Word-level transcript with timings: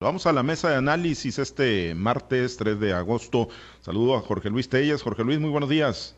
Vamos 0.00 0.28
a 0.28 0.32
la 0.32 0.44
mesa 0.44 0.70
de 0.70 0.76
análisis 0.76 1.40
este 1.40 1.92
martes 1.92 2.56
3 2.56 2.78
de 2.78 2.92
agosto. 2.92 3.48
Saludo 3.80 4.14
a 4.14 4.20
Jorge 4.20 4.48
Luis 4.48 4.68
Telles. 4.68 5.02
Jorge 5.02 5.24
Luis, 5.24 5.40
muy 5.40 5.50
buenos 5.50 5.68
días. 5.68 6.16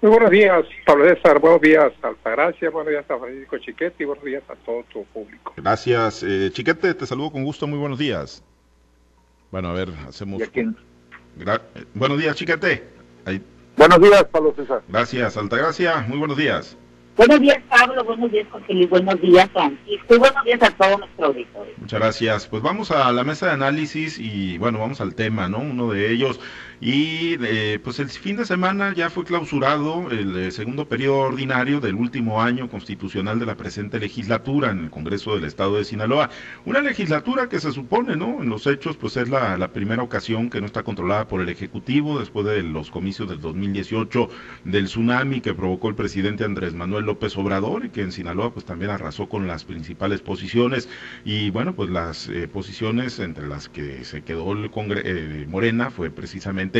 Muy 0.00 0.12
buenos 0.12 0.30
días, 0.30 0.64
Pablo 0.86 1.06
César. 1.06 1.38
Buenos 1.38 1.60
días, 1.60 1.92
Altagracia. 2.00 2.70
Buenos 2.70 2.90
días 2.90 3.04
a 3.10 3.18
Francisco 3.18 3.58
Chiquete 3.58 4.02
y 4.02 4.06
buenos 4.06 4.24
días 4.24 4.42
a 4.48 4.54
todo 4.64 4.82
tu 4.90 5.04
público. 5.04 5.52
Gracias. 5.58 6.22
Eh, 6.22 6.48
Chiquete, 6.54 6.94
te 6.94 7.04
saludo 7.04 7.32
con 7.32 7.44
gusto. 7.44 7.66
Muy 7.66 7.78
buenos 7.78 7.98
días. 7.98 8.42
Bueno, 9.50 9.68
a 9.68 9.72
ver, 9.74 9.90
hacemos. 10.08 10.40
Buenos 11.92 12.18
días, 12.18 12.34
Chiquete. 12.34 12.82
Buenos 13.76 14.00
días, 14.00 14.24
Pablo 14.24 14.54
César. 14.56 14.80
Gracias, 14.88 15.36
Altagracia. 15.36 15.98
Muy 16.08 16.16
buenos 16.16 16.38
días. 16.38 16.78
Buenos 17.16 17.40
días, 17.40 17.58
Pablo. 17.68 18.04
Buenos 18.04 18.32
días, 18.32 18.46
José 18.50 18.72
Luis. 18.72 18.88
Buenos 18.88 19.20
días, 19.20 19.48
Francisco. 19.52 20.14
Y 20.14 20.18
buenos 20.18 20.44
días 20.44 20.62
a 20.62 20.70
todos 20.70 20.98
nuestros 20.98 21.28
auditores. 21.28 21.78
Muchas 21.78 22.00
gracias. 22.00 22.46
Pues 22.46 22.62
vamos 22.62 22.90
a 22.90 23.12
la 23.12 23.22
mesa 23.22 23.46
de 23.46 23.52
análisis 23.52 24.18
y, 24.18 24.56
bueno, 24.58 24.78
vamos 24.78 25.00
al 25.00 25.14
tema, 25.14 25.48
¿no? 25.48 25.58
Uno 25.58 25.90
de 25.90 26.10
ellos. 26.10 26.40
Y, 26.84 27.36
eh, 27.40 27.78
pues 27.80 28.00
el 28.00 28.08
fin 28.08 28.34
de 28.34 28.44
semana 28.44 28.92
ya 28.92 29.08
fue 29.08 29.22
clausurado 29.22 30.10
el 30.10 30.36
eh, 30.36 30.50
segundo 30.50 30.88
periodo 30.88 31.18
ordinario 31.18 31.78
del 31.78 31.94
último 31.94 32.42
año 32.42 32.68
constitucional 32.68 33.38
de 33.38 33.46
la 33.46 33.56
presente 33.56 34.00
legislatura 34.00 34.72
en 34.72 34.80
el 34.80 34.90
Congreso 34.90 35.36
del 35.36 35.44
Estado 35.44 35.76
de 35.76 35.84
Sinaloa. 35.84 36.30
Una 36.64 36.80
legislatura 36.80 37.48
que 37.48 37.60
se 37.60 37.70
supone, 37.70 38.16
¿no? 38.16 38.42
En 38.42 38.48
los 38.48 38.66
hechos, 38.66 38.96
pues 38.96 39.16
es 39.16 39.28
la, 39.28 39.56
la 39.58 39.72
primera 39.72 40.02
ocasión 40.02 40.50
que 40.50 40.58
no 40.58 40.66
está 40.66 40.82
controlada 40.82 41.28
por 41.28 41.40
el 41.40 41.48
Ejecutivo 41.50 42.18
después 42.18 42.46
de 42.46 42.64
los 42.64 42.90
comicios 42.90 43.28
del 43.28 43.40
2018 43.40 44.28
del 44.64 44.86
tsunami 44.86 45.40
que 45.40 45.54
provocó 45.54 45.88
el 45.88 45.94
presidente 45.94 46.42
Andrés 46.42 46.74
Manuel 46.74 47.04
López 47.04 47.36
Obrador 47.36 47.84
y 47.84 47.90
que 47.90 48.02
en 48.02 48.10
Sinaloa 48.10 48.52
pues 48.52 48.64
también 48.64 48.90
arrasó 48.90 49.28
con 49.28 49.46
las 49.46 49.64
principales 49.64 50.20
posiciones 50.20 50.88
y 51.24 51.50
bueno 51.50 51.76
pues 51.76 51.90
las 51.90 52.28
eh, 52.28 52.48
posiciones 52.48 53.20
entre 53.20 53.46
las 53.46 53.68
que 53.68 54.04
se 54.04 54.22
quedó 54.22 54.52
el 54.52 54.68
Congreso 54.72 55.06
eh, 55.06 55.46
Morena 55.48 55.90
fue 55.90 56.10
precisamente 56.10 56.71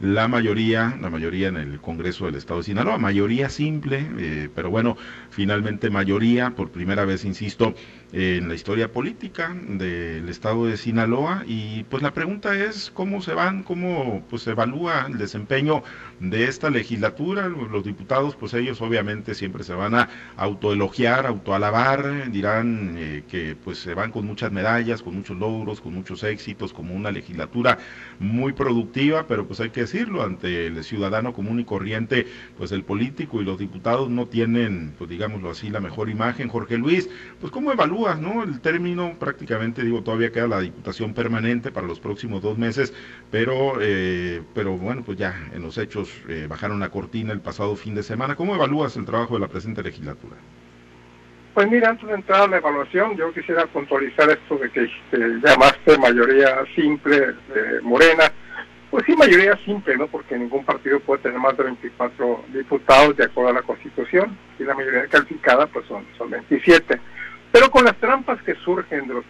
la 0.00 0.28
mayoría, 0.28 0.96
la 1.00 1.10
mayoría 1.10 1.48
en 1.48 1.56
el 1.56 1.80
Congreso 1.80 2.26
del 2.26 2.36
Estado 2.36 2.60
de 2.60 2.64
Sinaloa, 2.64 2.98
mayoría 2.98 3.48
simple, 3.48 4.06
eh, 4.18 4.48
pero 4.54 4.70
bueno, 4.70 4.96
finalmente 5.30 5.90
mayoría, 5.90 6.50
por 6.50 6.70
primera 6.70 7.04
vez, 7.04 7.24
insisto, 7.24 7.74
en 8.12 8.48
la 8.48 8.54
historia 8.54 8.90
política 8.90 9.54
del 9.54 10.28
estado 10.28 10.66
de 10.66 10.78
Sinaloa 10.78 11.44
y 11.46 11.84
pues 11.84 12.02
la 12.02 12.14
pregunta 12.14 12.54
es 12.54 12.90
cómo 12.94 13.20
se 13.20 13.34
van, 13.34 13.62
cómo 13.62 14.24
pues 14.30 14.42
se 14.42 14.52
evalúa 14.52 15.06
el 15.08 15.18
desempeño 15.18 15.82
de 16.18 16.44
esta 16.44 16.70
legislatura, 16.70 17.48
los 17.48 17.84
diputados 17.84 18.34
pues 18.34 18.54
ellos 18.54 18.80
obviamente 18.80 19.34
siempre 19.34 19.62
se 19.62 19.74
van 19.74 19.94
a 19.94 20.08
autoelogiar, 20.36 21.26
autoalabar, 21.26 22.30
dirán 22.32 22.94
eh, 22.96 23.24
que 23.28 23.56
pues 23.62 23.78
se 23.78 23.92
van 23.92 24.10
con 24.10 24.26
muchas 24.26 24.52
medallas, 24.52 25.02
con 25.02 25.14
muchos 25.14 25.36
logros, 25.36 25.80
con 25.82 25.92
muchos 25.92 26.24
éxitos, 26.24 26.72
como 26.72 26.94
una 26.94 27.10
legislatura 27.10 27.78
muy 28.18 28.52
productiva, 28.54 29.26
pero 29.26 29.46
pues 29.46 29.60
hay 29.60 29.70
que 29.70 29.82
decirlo, 29.82 30.22
ante 30.22 30.66
el 30.66 30.82
ciudadano 30.82 31.34
común 31.34 31.60
y 31.60 31.64
corriente, 31.64 32.26
pues 32.56 32.72
el 32.72 32.84
político 32.84 33.42
y 33.42 33.44
los 33.44 33.58
diputados 33.58 34.08
no 34.08 34.26
tienen, 34.26 34.94
pues 34.96 35.10
digámoslo 35.10 35.50
así, 35.50 35.68
la 35.68 35.80
mejor 35.80 36.08
imagen. 36.08 36.48
Jorge 36.48 36.78
Luis, 36.78 37.08
pues 37.40 37.52
cómo 37.52 37.72
evalúa 37.72 37.97
¿no? 37.98 38.44
El 38.44 38.60
término 38.60 39.16
prácticamente, 39.18 39.82
digo, 39.82 40.02
todavía 40.02 40.30
queda 40.30 40.46
la 40.46 40.60
diputación 40.60 41.14
permanente 41.14 41.72
para 41.72 41.86
los 41.86 41.98
próximos 41.98 42.42
dos 42.42 42.56
meses, 42.56 42.94
pero, 43.30 43.78
eh, 43.80 44.42
pero 44.54 44.76
bueno, 44.76 45.02
pues 45.04 45.18
ya 45.18 45.34
en 45.52 45.62
los 45.62 45.78
hechos 45.78 46.08
eh, 46.28 46.46
bajaron 46.48 46.78
la 46.78 46.90
cortina 46.90 47.32
el 47.32 47.40
pasado 47.40 47.74
fin 47.74 47.94
de 47.94 48.02
semana. 48.04 48.36
¿Cómo 48.36 48.54
evalúas 48.54 48.96
el 48.96 49.04
trabajo 49.04 49.34
de 49.34 49.40
la 49.40 49.48
presente 49.48 49.82
legislatura? 49.82 50.36
Pues 51.54 51.68
mira, 51.68 51.90
antes 51.90 52.06
de 52.06 52.14
entrar 52.14 52.42
a 52.42 52.46
la 52.46 52.58
evaluación, 52.58 53.16
yo 53.16 53.32
quisiera 53.32 53.66
puntualizar 53.66 54.30
esto 54.30 54.58
de 54.58 54.70
que 54.70 54.84
este, 54.84 55.18
llamaste 55.42 55.98
mayoría 55.98 56.64
simple 56.76 57.18
de 57.18 57.80
Morena. 57.82 58.30
Pues 58.92 59.04
sí, 59.06 59.16
mayoría 59.16 59.58
simple, 59.64 59.96
¿no? 59.96 60.06
Porque 60.06 60.38
ningún 60.38 60.64
partido 60.64 61.00
puede 61.00 61.22
tener 61.22 61.38
más 61.38 61.56
de 61.56 61.64
24 61.64 62.44
diputados 62.52 63.16
de 63.16 63.24
acuerdo 63.24 63.50
a 63.50 63.54
la 63.54 63.62
Constitución 63.62 64.38
y 64.58 64.62
la 64.62 64.74
mayoría 64.74 65.08
calificada 65.08 65.66
pues 65.66 65.84
son, 65.86 66.06
son 66.16 66.30
27. 66.30 67.00
Pero 67.50 67.70
con 67.70 67.84
las 67.84 67.96
trampas 67.96 68.42
que 68.42 68.54
surgen 68.56 69.08
de 69.08 69.14
los 69.14 69.24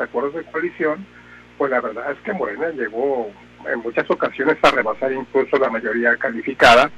pues 1.57 1.71
la 1.71 1.81
verdad 1.81 2.13
es 2.13 2.19
que 2.21 2.33
Morena 2.33 2.69
llegó 2.71 3.31
en 3.67 3.81
muchas 3.81 4.09
ocasiones 4.11 4.57
a 4.63 4.71
rebasar 4.71 5.13
incluso 5.13 5.59
la 5.59 5.71
mayoría 5.71 6.17
calificada 6.17 6.91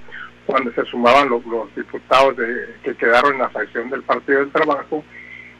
cuando 0.46 0.72
se 0.72 0.84
sumaban 0.86 1.28
los, 1.28 1.42
diputados 1.74 2.36
de, 2.36 2.74
que 2.82 2.94
quedaron 2.94 3.34
en 3.34 3.38
la 3.40 3.50
fracción 3.50 3.88
del 3.88 4.02
Partido 4.02 4.40
del 4.40 4.50
Trabajo 4.50 5.04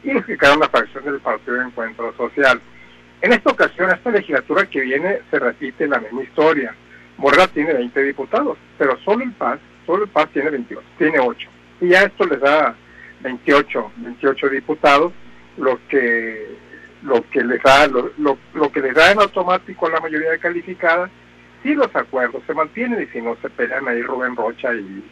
y 0.03 0.11
los 0.11 0.25
que 0.25 0.37
quedaron 0.37 0.57
en 0.57 0.61
la 0.61 0.69
fracción 0.69 1.05
del 1.05 1.19
Partido 1.19 1.57
de 1.57 1.65
Encuentro 1.65 2.13
Social. 2.17 2.61
En 3.21 3.33
esta 3.33 3.51
ocasión, 3.51 3.89
esta 3.91 4.11
legislatura 4.11 4.65
que 4.65 4.81
viene, 4.81 5.19
se 5.29 5.39
repite 5.39 5.87
la 5.87 5.99
misma 5.99 6.23
historia. 6.23 6.75
Morena 7.17 7.47
tiene 7.47 7.73
20 7.73 8.03
diputados, 8.03 8.57
pero 8.77 8.97
solo 9.05 9.23
el 9.23 9.31
PAS, 9.33 9.59
solo 9.85 10.03
el 10.03 10.09
PAS 10.09 10.29
tiene 10.29 10.49
22, 10.49 10.83
tiene 10.97 11.19
8. 11.19 11.49
Y 11.81 11.89
ya 11.89 12.01
esto 12.01 12.25
les 12.25 12.39
da 12.41 12.75
28, 13.21 13.91
28 13.97 14.49
diputados 14.49 15.13
lo 15.57 15.79
que 15.87 16.70
lo 17.03 17.23
que 17.29 17.43
les 17.43 17.61
da 17.63 17.87
lo, 17.87 18.11
lo, 18.17 18.71
que 18.71 18.81
les 18.81 18.93
da 18.93 19.11
en 19.11 19.19
automático 19.19 19.89
la 19.89 19.99
mayoría 19.99 20.37
calificada 20.37 21.09
si 21.63 21.73
los 21.73 21.95
acuerdos 21.95 22.43
se 22.45 22.53
mantienen 22.53 23.03
y 23.03 23.07
si 23.07 23.21
no 23.21 23.35
se 23.41 23.49
pelean 23.49 23.87
ahí 23.87 24.01
Rubén 24.01 24.35
Rocha 24.35 24.73
y, 24.73 25.03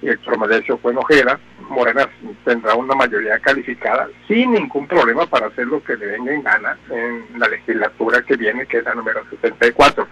y 0.00 0.08
el 0.08 0.18
Malesio 0.38 0.78
Ojeda, 0.82 1.40
Morena 1.68 2.08
tendrá 2.44 2.74
una 2.74 2.94
mayoría 2.94 3.38
calificada 3.40 4.08
sin 4.26 4.52
ningún 4.52 4.86
problema 4.86 5.26
para 5.26 5.46
hacer 5.46 5.66
lo 5.66 5.82
que 5.82 5.96
le 5.96 6.06
venga 6.06 6.32
en 6.32 6.42
gana 6.42 6.78
en 6.90 7.38
la 7.38 7.48
legislatura 7.48 8.22
que 8.22 8.36
viene, 8.36 8.66
que 8.66 8.78
es 8.78 8.84
la 8.84 8.94
número 8.94 9.24
74. 9.28 10.06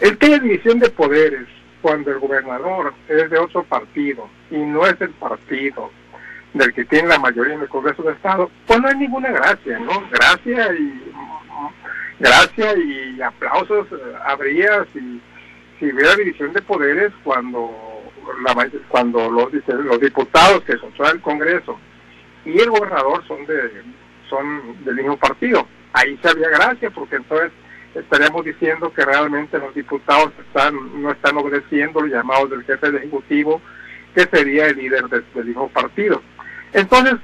El 0.00 0.16
que 0.16 0.26
hay 0.26 0.40
división 0.40 0.78
de 0.78 0.88
poderes 0.88 1.46
cuando 1.82 2.10
el 2.10 2.18
gobernador 2.18 2.94
es 3.08 3.30
de 3.30 3.38
otro 3.38 3.62
partido 3.64 4.28
y 4.50 4.56
no 4.56 4.86
es 4.86 4.98
del 4.98 5.10
partido 5.10 5.90
del 6.54 6.72
que 6.72 6.84
tiene 6.84 7.08
la 7.08 7.18
mayoría 7.18 7.54
en 7.54 7.62
el 7.62 7.68
Congreso 7.68 8.02
de 8.02 8.12
Estado, 8.12 8.50
pues 8.66 8.80
no 8.80 8.88
hay 8.88 8.96
ninguna 8.96 9.30
gracia, 9.30 9.78
¿no? 9.78 10.02
Gracia 10.10 10.72
y 10.74 11.12
gracia 12.18 12.76
y 12.76 13.20
aplausos 13.22 13.86
eh, 13.92 14.14
habría 14.26 14.84
si, 14.92 15.20
si 15.78 15.92
hubiera 15.92 16.16
división 16.16 16.52
de 16.52 16.62
poderes 16.62 17.12
cuando 17.22 17.70
la, 18.44 18.70
cuando 18.88 19.30
los, 19.30 19.52
los 19.66 20.00
diputados 20.00 20.62
que 20.64 20.76
son 20.78 20.92
del 20.98 21.20
Congreso 21.20 21.78
y 22.44 22.58
el 22.58 22.70
gobernador 22.70 23.26
son 23.26 23.44
de 23.46 23.82
son 24.28 24.84
del 24.84 24.96
mismo 24.96 25.16
partido. 25.16 25.66
Ahí 25.92 26.18
se 26.22 26.28
había 26.28 26.50
gracia 26.50 26.90
porque 26.90 27.16
entonces 27.16 27.50
estaríamos 27.94 28.44
diciendo 28.44 28.92
que 28.92 29.04
realmente 29.04 29.58
los 29.58 29.74
diputados 29.74 30.32
están 30.46 31.02
no 31.02 31.10
están 31.10 31.36
obedeciendo 31.36 32.00
los 32.00 32.10
llamados 32.10 32.50
del 32.50 32.64
jefe 32.64 32.90
de 32.90 32.98
ejecutivo 32.98 33.60
que 34.14 34.22
sería 34.26 34.66
el 34.66 34.76
líder 34.76 35.08
del 35.08 35.44
mismo 35.44 35.68
partido. 35.68 36.22
Entonces, 36.72 37.14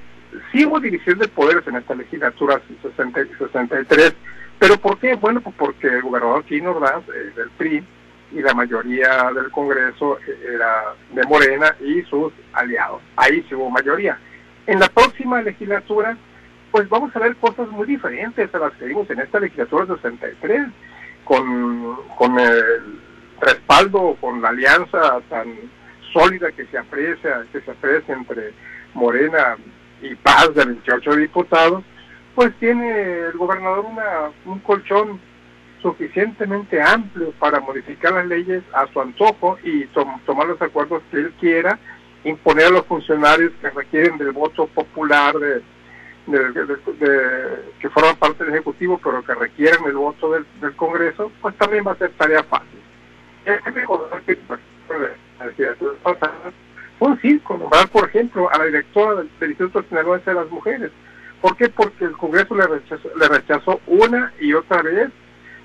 sí 0.50 0.64
hubo 0.64 0.80
división 0.80 1.18
de 1.18 1.28
poderes 1.28 1.66
en 1.66 1.76
esta 1.76 1.94
legislatura 1.94 2.60
63, 2.82 4.14
pero 4.58 4.76
¿por 4.78 4.98
qué? 4.98 5.14
Bueno, 5.14 5.40
pues 5.40 5.54
porque 5.58 5.88
el 5.88 6.02
gobernador 6.02 6.44
Chino 6.46 6.70
Ordaz, 6.70 7.02
eh, 7.08 7.32
del 7.36 7.50
PRI, 7.50 7.84
y 8.32 8.40
la 8.40 8.54
mayoría 8.54 9.30
del 9.34 9.50
Congreso 9.50 10.18
eh, 10.26 10.54
era 10.54 10.94
de 11.12 11.22
Morena 11.24 11.74
y 11.80 12.02
sus 12.02 12.32
aliados. 12.52 13.02
Ahí 13.16 13.44
sí 13.48 13.54
hubo 13.54 13.70
mayoría. 13.70 14.18
En 14.66 14.80
la 14.80 14.88
próxima 14.88 15.42
legislatura, 15.42 16.16
pues 16.72 16.88
vamos 16.88 17.14
a 17.14 17.20
ver 17.20 17.36
cosas 17.36 17.68
muy 17.68 17.86
diferentes 17.86 18.52
a 18.54 18.58
las 18.58 18.72
que 18.72 18.86
vimos 18.86 19.08
en 19.10 19.20
esta 19.20 19.38
legislatura 19.38 19.86
63, 19.86 20.66
con, 21.24 21.96
con 22.16 22.38
el 22.38 23.00
respaldo, 23.40 24.16
con 24.20 24.42
la 24.42 24.48
alianza 24.48 25.20
tan 25.28 25.54
sólida 26.12 26.50
que 26.52 26.66
se 26.66 26.78
aprecia, 26.78 27.44
que 27.52 27.60
se 27.60 27.70
aprecia 27.70 28.14
entre 28.14 28.52
Morena 28.94 29.56
y 30.00 30.14
Paz 30.16 30.54
de 30.54 30.64
28 30.64 31.16
diputados, 31.16 31.84
pues 32.34 32.52
tiene 32.58 33.26
el 33.26 33.32
gobernador 33.32 33.84
una, 33.84 34.30
un 34.44 34.58
colchón 34.60 35.20
suficientemente 35.82 36.80
amplio 36.80 37.32
para 37.38 37.60
modificar 37.60 38.12
las 38.12 38.26
leyes 38.26 38.62
a 38.72 38.86
su 38.86 39.00
antojo 39.00 39.58
y 39.62 39.84
tomar 39.86 40.46
los 40.46 40.60
acuerdos 40.62 41.02
que 41.10 41.18
él 41.18 41.32
quiera, 41.38 41.78
imponer 42.24 42.66
a 42.66 42.70
los 42.70 42.86
funcionarios 42.86 43.52
que 43.60 43.68
requieren 43.68 44.16
del 44.16 44.32
voto 44.32 44.66
popular 44.68 45.34
de, 45.38 45.62
que 47.80 47.90
forman 47.90 48.16
parte 48.16 48.44
del 48.44 48.54
Ejecutivo, 48.54 48.98
pero 49.02 49.22
que 49.22 49.34
requieren 49.34 49.84
el 49.84 49.92
voto 49.92 50.32
del, 50.32 50.46
Congreso, 50.74 51.30
pues 51.42 51.54
también 51.56 51.84
va 51.86 51.92
a 51.92 51.96
ser 51.96 52.10
tarea 52.12 52.42
fácil. 52.44 52.80
Es 53.44 53.60
que 55.54 55.66
un 57.00 57.20
circo, 57.20 57.56
nombrar, 57.58 57.88
por 57.88 58.08
ejemplo, 58.08 58.50
a 58.50 58.58
la 58.58 58.64
directora 58.66 59.16
del, 59.16 59.50
Instituto 59.50 59.82
Sinaloense 59.88 60.30
de 60.30 60.36
las 60.36 60.50
Mujeres. 60.50 60.90
¿Por 61.40 61.56
qué? 61.56 61.68
Porque 61.68 62.04
el 62.04 62.12
Congreso 62.12 62.54
le 62.54 62.66
rechazó, 62.66 63.08
le 63.16 63.28
rechazó 63.28 63.80
una 63.86 64.32
y 64.40 64.54
otra 64.54 64.82
vez 64.82 65.10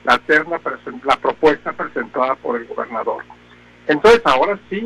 la 0.04 0.18
terna, 0.20 0.60
la 1.06 1.16
propuesta 1.18 1.72
presentada 1.74 2.36
por 2.36 2.60
el 2.60 2.66
gobernador. 2.66 3.24
Entonces, 3.88 4.22
ahora 4.26 4.60
sí, 4.70 4.84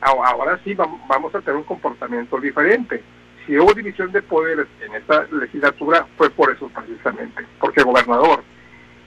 ahora 0.00 0.58
sí 0.64 0.74
vamos 0.74 1.34
a 1.34 1.40
tener 1.40 1.56
un 1.56 1.64
comportamiento 1.64 2.40
diferente. 2.40 3.02
Si 3.46 3.58
hubo 3.58 3.72
división 3.74 4.10
de 4.10 4.22
poderes 4.22 4.66
en 4.80 4.94
esta 4.94 5.26
legislatura, 5.30 6.06
fue 6.16 6.30
por 6.30 6.50
eso 6.50 6.68
precisamente, 6.68 7.46
porque 7.60 7.80
el 7.80 7.86
gobernador 7.86 8.42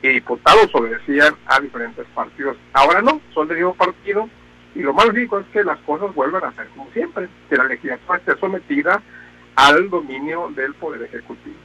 y 0.02 0.10
diputados 0.10 0.74
obedecían 0.74 1.34
a 1.48 1.60
diferentes 1.60 2.06
partidos. 2.14 2.56
Ahora 2.74 3.02
no, 3.02 3.20
son 3.34 3.48
del 3.48 3.58
mismo 3.58 3.74
partido 3.74 4.30
y 4.78 4.82
lo 4.82 4.94
más 4.94 5.08
lógico 5.08 5.40
es 5.40 5.48
que 5.48 5.64
las 5.64 5.80
cosas 5.80 6.14
vuelvan 6.14 6.44
a 6.44 6.54
ser 6.54 6.68
como 6.70 6.88
siempre, 6.92 7.28
que 7.50 7.56
la 7.56 7.64
legislatura 7.64 8.20
esté 8.20 8.38
sometida 8.38 9.02
al 9.56 9.90
dominio 9.90 10.50
del 10.56 10.76
Poder 10.76 11.02
Ejecutivo. 11.02 11.56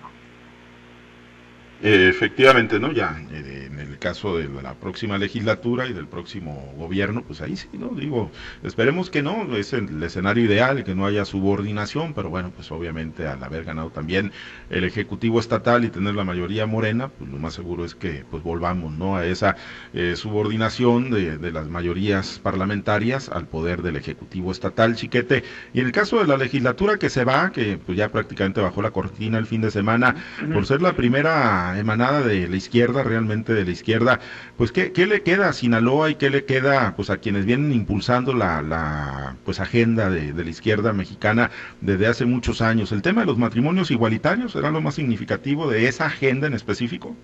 Efectivamente, 1.83 2.79
¿no? 2.79 2.93
Ya 2.93 3.21
eh, 3.33 3.69
en 3.71 3.79
el 3.81 3.99
caso 3.99 4.37
de 4.37 4.49
la 4.63 4.75
próxima 4.75 5.19
legislatura 5.19 5.87
y 5.87 5.93
del 5.93 6.07
próximo 6.07 6.73
gobierno, 6.77 7.23
pues 7.23 7.41
ahí 7.41 7.57
sí, 7.57 7.69
¿no? 7.73 7.89
Digo, 7.89 8.31
esperemos 8.63 9.11
que 9.11 9.23
no, 9.23 9.57
es 9.57 9.73
el 9.73 10.03
escenario 10.03 10.45
ideal, 10.45 10.85
que 10.85 10.95
no 10.95 11.07
haya 11.07 11.25
subordinación, 11.25 12.15
pero 12.15 12.31
bueno, 12.31 12.53
pues 12.55 12.71
obviamente 12.71 13.27
al 13.27 13.43
haber 13.43 13.65
ganado 13.65 13.91
también 13.91 14.33
el 14.71 14.85
Ejecutivo 14.85 15.41
Estatal 15.41 15.85
y 15.85 15.91
tener 15.91 16.15
la 16.15 16.25
mayoría 16.25 16.67
morena, 16.67 17.09
pues 17.09 17.29
lo 17.31 17.39
más 17.39 17.55
seguro 17.55 17.85
es 17.85 17.95
que 17.95 18.25
pues 18.31 18.43
volvamos, 18.43 18.93
¿no? 18.93 19.17
A 19.17 19.27
esa 19.27 19.57
eh, 19.93 20.15
subordinación 20.17 21.11
de, 21.11 21.39
de, 21.39 21.53
las 21.53 21.69
mayorías 21.69 22.41
parlamentarias 22.43 23.29
al 23.29 23.47
poder 23.47 23.83
del 23.83 23.97
Ejecutivo 23.97 24.53
Estatal, 24.53 24.95
chiquete. 24.95 25.43
Y 25.75 25.81
en 25.81 25.87
el 25.87 25.93
caso 25.93 26.21
de 26.21 26.27
la 26.27 26.37
legislatura 26.37 26.99
que 26.99 27.11
se 27.11 27.25
va, 27.25 27.51
que 27.51 27.79
pues 27.79 27.99
ya 27.99 28.09
prácticamente 28.11 28.61
bajó 28.61 28.83
la 28.83 28.93
cortina 28.93 29.39
el 29.39 29.47
fin 29.47 29.61
de 29.61 29.71
semana, 29.71 30.15
por 30.53 30.67
ser 30.67 30.81
la 30.81 30.95
primera 30.95 31.72
emanada 31.79 32.23
de 32.23 32.49
la 32.49 32.57
izquierda, 32.57 33.03
realmente 33.03 33.55
de 33.55 33.65
la 33.65 33.71
izquierda, 33.71 34.21
pues 34.57 34.73
¿qué, 34.73 34.93
qué 34.93 35.07
le 35.07 35.23
queda 35.23 35.49
a 35.49 35.53
Sinaloa 35.53 36.11
y 36.11 36.15
qué 36.15 36.31
le 36.31 36.45
queda 36.45 36.95
pues 36.97 37.11
a 37.11 37.19
quienes 37.19 37.45
vienen 37.45 37.73
impulsando 37.73 38.33
la, 38.33 38.63
la 38.63 39.37
pues 39.45 39.61
agenda 39.61 40.11
de, 40.11 40.33
de, 40.33 40.45
la 40.45 40.51
izquierda 40.51 40.93
mexicana 40.93 41.51
desde 41.81 42.07
hace 42.07 42.25
muchos 42.25 42.63
años? 42.63 42.93
¿El 42.93 43.03
tema 43.03 43.23
de 43.23 43.27
los 43.27 43.39
matrimonios 43.39 43.91
igualitarios 43.91 44.53
será 44.53 44.71
lo 44.71 44.81
más 44.81 44.95
significativo 44.95 45.71
de 45.71 45.89
esa 45.89 46.07
agenda 46.07 46.47
en 46.47 46.55
específico? 46.55 47.15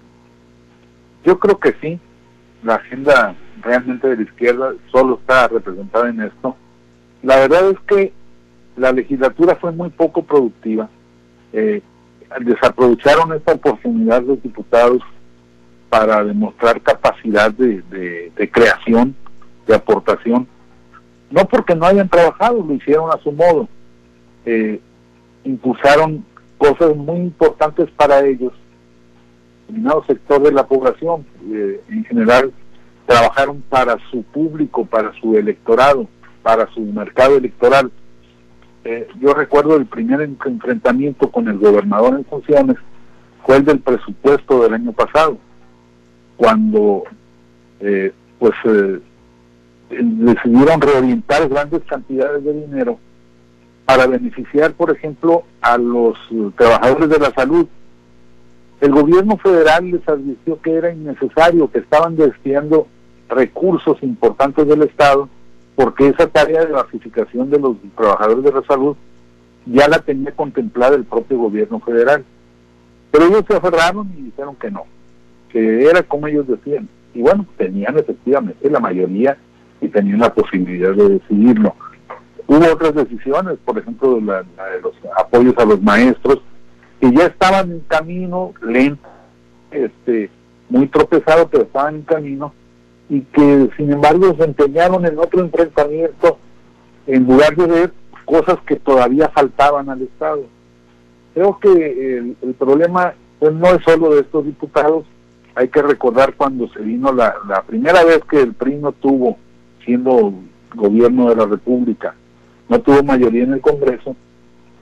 Yo 1.25 1.39
creo 1.39 1.59
que 1.59 1.75
sí. 1.81 1.99
La 2.63 2.75
agenda 2.77 3.37
realmente 3.63 4.09
de 4.09 4.17
la 4.17 4.23
izquierda 4.23 4.73
solo 4.91 5.19
está 5.21 5.49
representada 5.49 6.09
en 6.09 6.23
esto. 6.23 6.57
La 7.23 7.37
verdad 7.37 7.71
es 7.71 7.79
que 7.87 8.13
la 8.77 8.93
legislatura 8.93 9.57
fue 9.57 9.73
muy 9.73 9.91
poco 9.91 10.23
productiva. 10.23 10.89
Eh, 11.53 11.83
desaprovecharon 12.41 13.33
esta 13.35 13.53
oportunidad 13.53 14.23
los 14.23 14.43
diputados 14.43 15.03
para 15.89 16.23
demostrar 16.25 16.81
capacidad 16.83 17.51
de, 17.51 17.83
de, 18.37 18.51
creación, 18.51 19.15
de 19.67 19.75
aportación, 19.75 20.47
no 21.31 21.45
porque 21.47 21.75
no 21.75 21.87
hayan 21.87 22.09
trabajado, 22.09 22.63
lo 22.63 22.75
hicieron 22.75 23.11
a 23.11 23.19
su 23.23 23.33
modo, 23.33 23.69
eh, 24.45 24.81
impulsaron 25.45 26.25
cosas 26.59 26.95
muy 26.95 27.21
importantes 27.21 27.91
para 27.93 28.25
ellos, 28.27 28.53
determinado 29.67 30.05
sector 30.05 30.43
de 30.43 30.53
la 30.53 30.67
población, 30.67 31.27
eh, 31.51 31.81
en 31.89 32.05
general, 32.05 32.53
trabajaron 33.07 33.63
para 33.69 33.97
su 34.11 34.23
público, 34.23 34.85
para 34.85 35.13
su 35.21 35.37
electorado, 35.37 36.07
para 36.43 36.67
su 36.73 36.81
mercado 36.81 37.37
electoral, 37.37 37.91
eh, 38.85 39.09
yo 39.21 39.35
recuerdo 39.35 39.77
el 39.77 39.87
primer 39.87 40.21
enfrentamiento 40.21 41.31
con 41.31 41.49
el 41.49 41.59
gobernador 41.59 42.15
en 42.15 42.25
funciones 42.25 42.77
fue 43.45 43.57
el 43.57 43.65
del 43.65 43.81
presupuesto 43.81 44.63
del 44.63 44.75
año 44.75 44.93
pasado, 44.93 45.39
cuando 46.37 47.05
eh, 47.81 48.13
pues 48.39 48.55
eh, 48.65 49.01
decidieron 49.91 50.81
reorientar 50.81 51.49
grandes 51.49 51.83
cantidades 51.85 52.45
de 52.45 52.53
dinero 52.53 52.99
para 53.85 54.07
beneficiar, 54.07 54.75
por 54.75 54.95
ejemplo, 54.95 55.45
a 55.63 55.79
los 55.79 56.19
trabajadores 56.57 57.09
de 57.09 57.19
la 57.19 57.31
salud. 57.33 57.67
El 58.81 58.93
gobierno 58.93 59.39
federal 59.39 59.91
les 59.91 60.07
advirtió 60.07 60.61
que 60.61 60.75
era 60.75 60.93
innecesario, 60.93 61.71
que 61.71 61.79
estaban 61.79 62.15
desviando 62.17 62.87
recursos 63.29 63.97
importantes 64.03 64.69
del 64.69 64.83
Estado 64.83 65.29
porque 65.79 66.09
esa 66.09 66.27
tarea 66.27 66.65
de 66.65 66.73
basificación 66.73 67.51
de 67.51 67.61
los 67.61 67.77
trabajadores 67.97 68.43
de 68.43 68.51
la 68.51 68.63
salud 68.63 68.97
ya 69.65 69.87
la 69.87 70.01
tenía 70.01 70.33
contemplada 70.33 70.97
el 70.97 71.05
propio 71.05 71.39
gobierno 71.39 71.79
federal. 71.79 72.25
Pero 73.13 73.27
ellos 73.27 73.45
se 73.47 73.55
aferraron 73.55 74.11
y 74.19 74.23
dijeron 74.23 74.57
que 74.57 74.73
no, 74.73 74.87
que 75.51 75.85
era 75.85 76.03
como 76.03 76.27
ellos 76.27 76.49
decían. 76.49 76.89
Y 77.15 77.23
bueno, 77.23 77.47
tenían 77.57 77.97
efectivamente 77.97 78.69
la 78.69 78.81
mayoría 78.81 79.39
y 79.81 79.87
tenían 79.87 80.19
la 80.19 80.35
posibilidad 80.35 80.93
de 80.95 81.11
decidirlo. 81.11 81.77
Hubo 82.49 82.73
otras 82.73 82.97
decisiones, 82.97 83.57
por 83.65 83.79
ejemplo, 83.79 84.21
la, 84.21 84.45
la 84.57 84.67
de 84.71 84.81
los 84.81 84.95
apoyos 85.17 85.57
a 85.59 85.65
los 85.65 85.81
maestros, 85.81 86.41
que 87.01 87.13
ya 87.13 87.27
estaban 87.27 87.71
en 87.71 87.81
camino, 87.87 88.53
lento, 88.63 89.09
este, 89.71 90.29
muy 90.71 90.89
tropezado, 90.89 91.47
pero 91.49 91.63
estaban 91.63 91.95
en 91.95 92.03
camino, 92.03 92.53
y 93.09 93.23
que 93.23 93.71
sin 93.77 93.93
embargo 93.93 94.35
se 94.37 94.45
empeñaron 94.45 95.07
en 95.07 95.19
otro 95.19 95.41
enfrentamiento 95.41 96.39
en 97.07 97.25
lugar 97.25 97.57
de 97.57 97.67
ver 97.67 97.93
cosas 98.25 98.59
que 98.67 98.77
todavía 98.77 99.31
faltaban 99.31 99.89
al 99.89 100.03
Estado. 100.03 100.45
Creo 101.35 101.59
que 101.59 102.19
el, 102.19 102.55
problema 102.59 103.15
pues, 103.39 103.55
no 103.55 103.69
es 103.69 103.83
solo 103.85 104.15
de 104.15 104.21
estos 104.21 104.45
diputados, 104.45 105.07
hay 105.55 105.69
que 105.69 105.83
recordar 105.83 106.35
cuando 106.35 106.69
se 106.69 106.81
vino 106.81 107.13
la, 107.13 107.35
la 107.49 107.63
primera 107.63 108.05
vez 108.05 108.21
que 108.31 108.41
el 108.41 108.53
PRI 108.53 108.77
no 108.77 108.93
tuvo, 108.93 109.39
siendo 109.85 110.35
gobierno 110.75 111.31
de 111.31 111.37
la 111.37 111.47
República, 111.47 112.15
no 112.69 112.81
tuvo 112.81 113.03
mayoría 113.03 113.45
en 113.45 113.55
el 113.55 113.61
Congreso, 113.61 114.15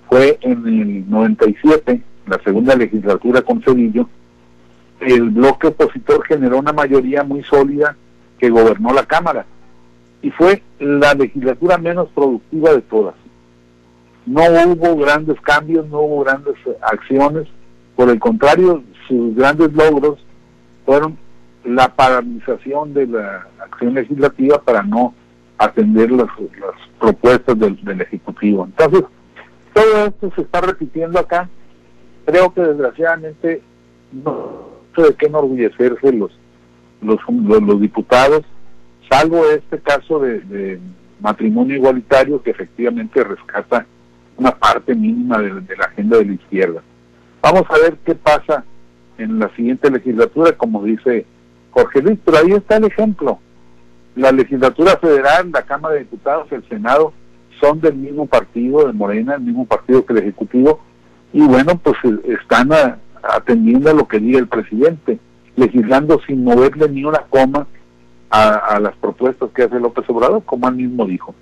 fue 0.09 0.39
en 0.41 0.67
el 0.67 1.09
97, 1.09 2.03
la 2.27 2.41
segunda 2.43 2.75
legislatura 2.75 3.43
con 3.43 3.63
Cedillo, 3.63 4.09
el 5.01 5.31
bloque 5.31 5.69
opositor 5.69 6.25
generó 6.25 6.59
una 6.59 6.73
mayoría 6.73 7.23
muy 7.23 7.43
sólida 7.45 7.97
que 8.39 8.51
gobernó 8.51 8.93
la 8.93 9.07
Cámara 9.07 9.47
y 10.23 10.31
fue 10.31 10.63
la 10.79 11.15
legislatura 11.15 11.79
menos 11.79 12.09
productiva 12.15 12.73
de 12.73 12.83
todas. 12.83 13.15
No 14.27 14.43
hubo 14.43 14.97
grandes 14.97 15.41
cambios, 15.41 15.87
no 15.89 16.01
hubo 16.01 16.25
grandes 16.25 16.57
acciones, 16.83 17.47
por 17.95 18.11
el 18.11 18.19
contrario, 18.19 18.83
sus 19.07 19.35
grandes 19.37 19.73
logros 19.73 20.19
fueron 20.85 21.17
la 21.65 21.89
paralización 21.95 22.93
de 22.93 23.07
la 23.07 23.47
acción 23.59 23.95
legislativa 23.95 24.61
para 24.61 24.83
no 24.83 25.15
atender 25.59 26.11
las, 26.11 26.29
propuestas 27.01 27.59
del, 27.59 27.83
del, 27.85 28.01
Ejecutivo. 28.01 28.65
Entonces, 28.65 29.05
todo 29.73 30.07
esto 30.07 30.33
se 30.35 30.43
está 30.43 30.61
repitiendo 30.61 31.19
acá. 31.19 31.49
Creo 32.25 32.53
que 32.53 32.61
desgraciadamente 32.61 33.63
no 34.13 34.67
sé 34.95 35.03
de 35.03 35.15
qué 35.15 35.27
enorgullecerse 35.27 36.13
los 36.13 36.31
los, 37.01 37.19
los, 37.29 37.63
los 37.63 37.81
diputados, 37.81 38.43
salvo 39.11 39.49
este 39.51 39.79
caso 39.79 40.19
de, 40.21 40.81
matrimonio 41.21 41.77
igualitario 41.77 42.43
que 42.43 42.51
efectivamente 42.51 43.25
rescata 43.25 43.87
una 44.37 44.51
parte 44.51 44.95
mínima 44.95 45.39
de, 45.39 45.77
la 45.77 45.85
agenda 45.87 46.19
de 46.19 46.27
la 46.27 46.33
izquierda. 46.35 46.83
Vamos 47.41 47.63
a 47.71 47.79
ver 47.79 47.97
qué 48.05 48.15
pasa 48.15 48.65
en 49.17 49.39
la 49.39 49.49
siguiente 49.57 49.91
legislatura, 49.91 50.53
como 50.53 50.85
dice 50.85 51.25
Jorge 51.71 52.03
Luis, 52.03 52.19
pero 52.23 52.39
ahí 52.39 52.53
está 52.53 52.77
el 52.77 52.85
ejemplo. 52.85 53.39
La 54.15 54.31
legislatura 54.31 54.99
federal, 54.99 55.51
la 55.53 55.63
Cámara 55.63 55.95
de 55.95 56.01
Diputados, 56.01 56.53
el 56.53 56.69
Senado, 56.69 57.15
son 57.61 57.81
del 57.81 57.95
mismo 57.95 58.27
partido, 58.27 58.87
de 58.87 58.93
Morena, 58.93 59.37
el 59.37 59.41
mismo 59.41 59.65
partido 59.65 60.05
que 60.05 60.13
el 60.13 60.19
Ejecutivo, 60.21 60.81
y 61.33 61.41
bueno, 61.41 61.81
pues 61.83 61.97
están 62.25 62.73
a, 62.73 62.99
atendiendo 63.23 63.91
a 63.91 63.95
lo 63.95 64.07
que 64.07 64.19
diga 64.19 64.39
el 64.39 64.49
presidente 64.49 65.19
legislando 65.57 66.21
sin 66.27 66.45
moverle 66.45 66.89
ni 66.89 67.05
una 67.05 67.21
coma 67.21 67.67
a, 68.31 68.55
a 68.55 68.81
las 68.81 68.95
propuestas 68.97 69.51
que 69.55 69.65
hace 69.65 69.81
López 69.81 70.05
Obrador, 70.09 70.43
como 70.45 70.69
él 70.69 70.77
mismo 70.77 71.07
dijo. 71.07 71.35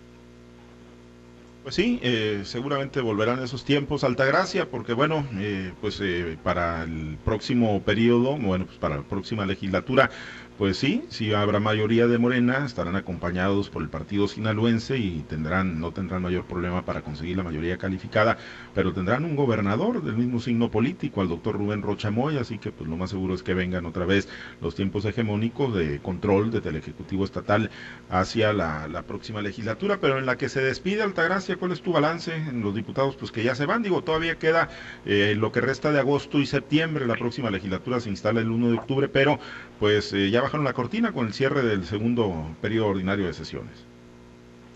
Pues 1.64 1.76
sí, 1.76 1.98
eh, 2.02 2.42
seguramente 2.44 3.00
volverán 3.00 3.42
esos 3.42 3.64
tiempos, 3.64 4.04
Altagracia, 4.04 4.68
porque 4.68 4.92
bueno, 4.92 5.24
eh, 5.38 5.72
pues 5.80 5.98
eh, 6.02 6.36
para 6.42 6.82
el 6.82 7.16
próximo 7.24 7.80
periodo, 7.80 8.36
bueno, 8.36 8.66
pues 8.66 8.76
para 8.76 8.96
la 8.96 9.02
próxima 9.02 9.46
legislatura, 9.46 10.10
pues 10.56 10.76
sí, 10.76 11.04
si 11.08 11.34
habrá 11.34 11.58
mayoría 11.58 12.06
de 12.06 12.16
Morena, 12.16 12.64
estarán 12.64 12.94
acompañados 12.94 13.70
por 13.70 13.82
el 13.82 13.88
partido 13.88 14.28
sinaloense 14.28 14.96
y 14.98 15.24
tendrán, 15.28 15.80
no 15.80 15.90
tendrán 15.90 16.22
mayor 16.22 16.44
problema 16.44 16.84
para 16.84 17.02
conseguir 17.02 17.36
la 17.36 17.42
mayoría 17.42 17.76
calificada, 17.76 18.38
pero 18.72 18.92
tendrán 18.92 19.24
un 19.24 19.34
gobernador 19.34 20.02
del 20.04 20.14
mismo 20.14 20.38
signo 20.38 20.70
político, 20.70 21.22
al 21.22 21.28
doctor 21.28 21.56
Rubén 21.56 21.82
Rochamoy, 21.82 22.38
así 22.38 22.58
que 22.58 22.70
pues 22.70 22.88
lo 22.88 22.96
más 22.96 23.10
seguro 23.10 23.34
es 23.34 23.42
que 23.42 23.52
vengan 23.52 23.84
otra 23.84 24.04
vez 24.04 24.28
los 24.60 24.76
tiempos 24.76 25.04
hegemónicos 25.04 25.74
de 25.74 25.98
control 26.00 26.52
desde 26.52 26.70
el 26.70 26.76
Ejecutivo 26.76 27.24
Estatal 27.24 27.70
hacia 28.08 28.52
la, 28.52 28.86
la 28.86 29.02
próxima 29.02 29.42
legislatura, 29.42 29.98
pero 30.00 30.18
en 30.18 30.26
la 30.26 30.36
que 30.36 30.48
se 30.48 30.62
despide 30.62 31.02
Altagracia, 31.02 31.56
¿cuál 31.56 31.72
es 31.72 31.82
tu 31.82 31.92
balance 31.92 32.32
en 32.32 32.60
los 32.60 32.76
diputados? 32.76 33.16
Pues 33.16 33.32
que 33.32 33.42
ya 33.42 33.56
se 33.56 33.66
van, 33.66 33.82
digo, 33.82 34.02
todavía 34.02 34.36
queda 34.36 34.68
eh, 35.04 35.34
lo 35.36 35.50
que 35.50 35.60
resta 35.60 35.90
de 35.90 35.98
agosto 35.98 36.38
y 36.38 36.46
septiembre, 36.46 37.06
la 37.06 37.16
próxima 37.16 37.50
legislatura 37.50 37.98
se 37.98 38.10
instala 38.10 38.40
el 38.40 38.50
1 38.50 38.68
de 38.70 38.74
octubre, 38.76 39.08
pero 39.08 39.40
pues 39.80 40.12
eh, 40.12 40.30
ya 40.30 40.43
bajaron 40.44 40.64
la 40.64 40.72
cortina 40.72 41.12
con 41.12 41.26
el 41.26 41.32
cierre 41.32 41.62
del 41.62 41.84
segundo 41.84 42.54
periodo 42.60 42.88
ordinario 42.88 43.26
de 43.26 43.32
sesiones. 43.32 43.86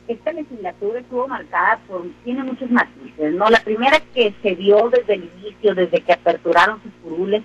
Esta 0.08 0.32
legislatura 0.32 1.00
estuvo 1.00 1.28
marcada 1.28 1.78
por, 1.86 2.06
tiene 2.24 2.42
muchos 2.42 2.70
matices, 2.70 3.34
¿no? 3.34 3.50
La 3.50 3.60
primera 3.60 4.00
que 4.14 4.34
se 4.42 4.56
dio 4.56 4.88
desde 4.88 5.14
el 5.14 5.30
inicio, 5.36 5.74
desde 5.74 6.00
que 6.00 6.12
aperturaron 6.14 6.82
sus 6.82 6.92
curules, 7.02 7.42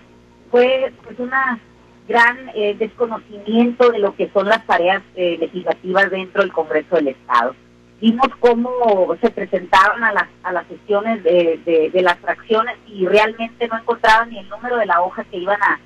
fue 0.50 0.94
pues 1.04 1.20
una 1.20 1.60
gran 2.08 2.50
eh, 2.56 2.76
desconocimiento 2.80 3.90
de 3.92 4.00
lo 4.00 4.16
que 4.16 4.30
son 4.30 4.48
las 4.48 4.66
tareas 4.66 5.04
eh, 5.16 5.38
legislativas 5.40 6.10
dentro 6.10 6.42
del 6.42 6.54
Congreso 6.54 6.96
del 6.96 7.10
Estado. 7.10 7.56
Vimos 8.00 8.30
cómo 8.40 9.16
se 9.22 9.30
presentaban 9.32 10.04
a 10.04 10.14
las, 10.14 10.28
a 10.44 10.52
las 10.54 10.66
sesiones 10.68 11.24
de, 11.24 11.90
de, 11.94 12.02
las 12.02 12.18
fracciones 12.20 12.76
y 12.88 13.06
realmente 13.06 13.68
no 13.68 13.78
encontraban 13.78 14.30
ni 14.30 14.40
el 14.40 14.50
número 14.50 14.78
de 14.78 14.86
la 14.86 15.02
hoja 15.02 15.24
que 15.26 15.38
iban 15.38 15.62
a, 15.62 15.80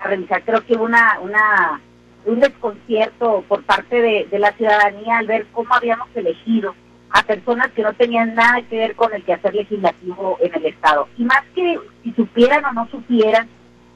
a 0.00 0.08
revisar. 0.08 0.42
Creo 0.44 0.64
que 0.64 0.74
una, 0.74 1.18
una, 1.20 1.80
un 2.24 2.40
desconcierto 2.40 3.44
por 3.48 3.62
parte 3.64 4.00
de, 4.00 4.28
de 4.30 4.38
la 4.38 4.52
ciudadanía 4.52 5.18
al 5.18 5.26
ver 5.26 5.46
cómo 5.52 5.74
habíamos 5.74 6.08
elegido 6.14 6.74
a 7.10 7.22
personas 7.22 7.68
que 7.72 7.82
no 7.82 7.92
tenían 7.94 8.34
nada 8.34 8.60
que 8.62 8.76
ver 8.76 8.94
con 8.94 9.14
el 9.14 9.24
quehacer 9.24 9.54
legislativo 9.54 10.36
en 10.40 10.54
el 10.54 10.66
Estado. 10.66 11.08
Y 11.16 11.24
más 11.24 11.42
que 11.54 11.78
si 12.02 12.12
supieran 12.12 12.64
o 12.66 12.72
no 12.72 12.88
supieran, 12.88 13.48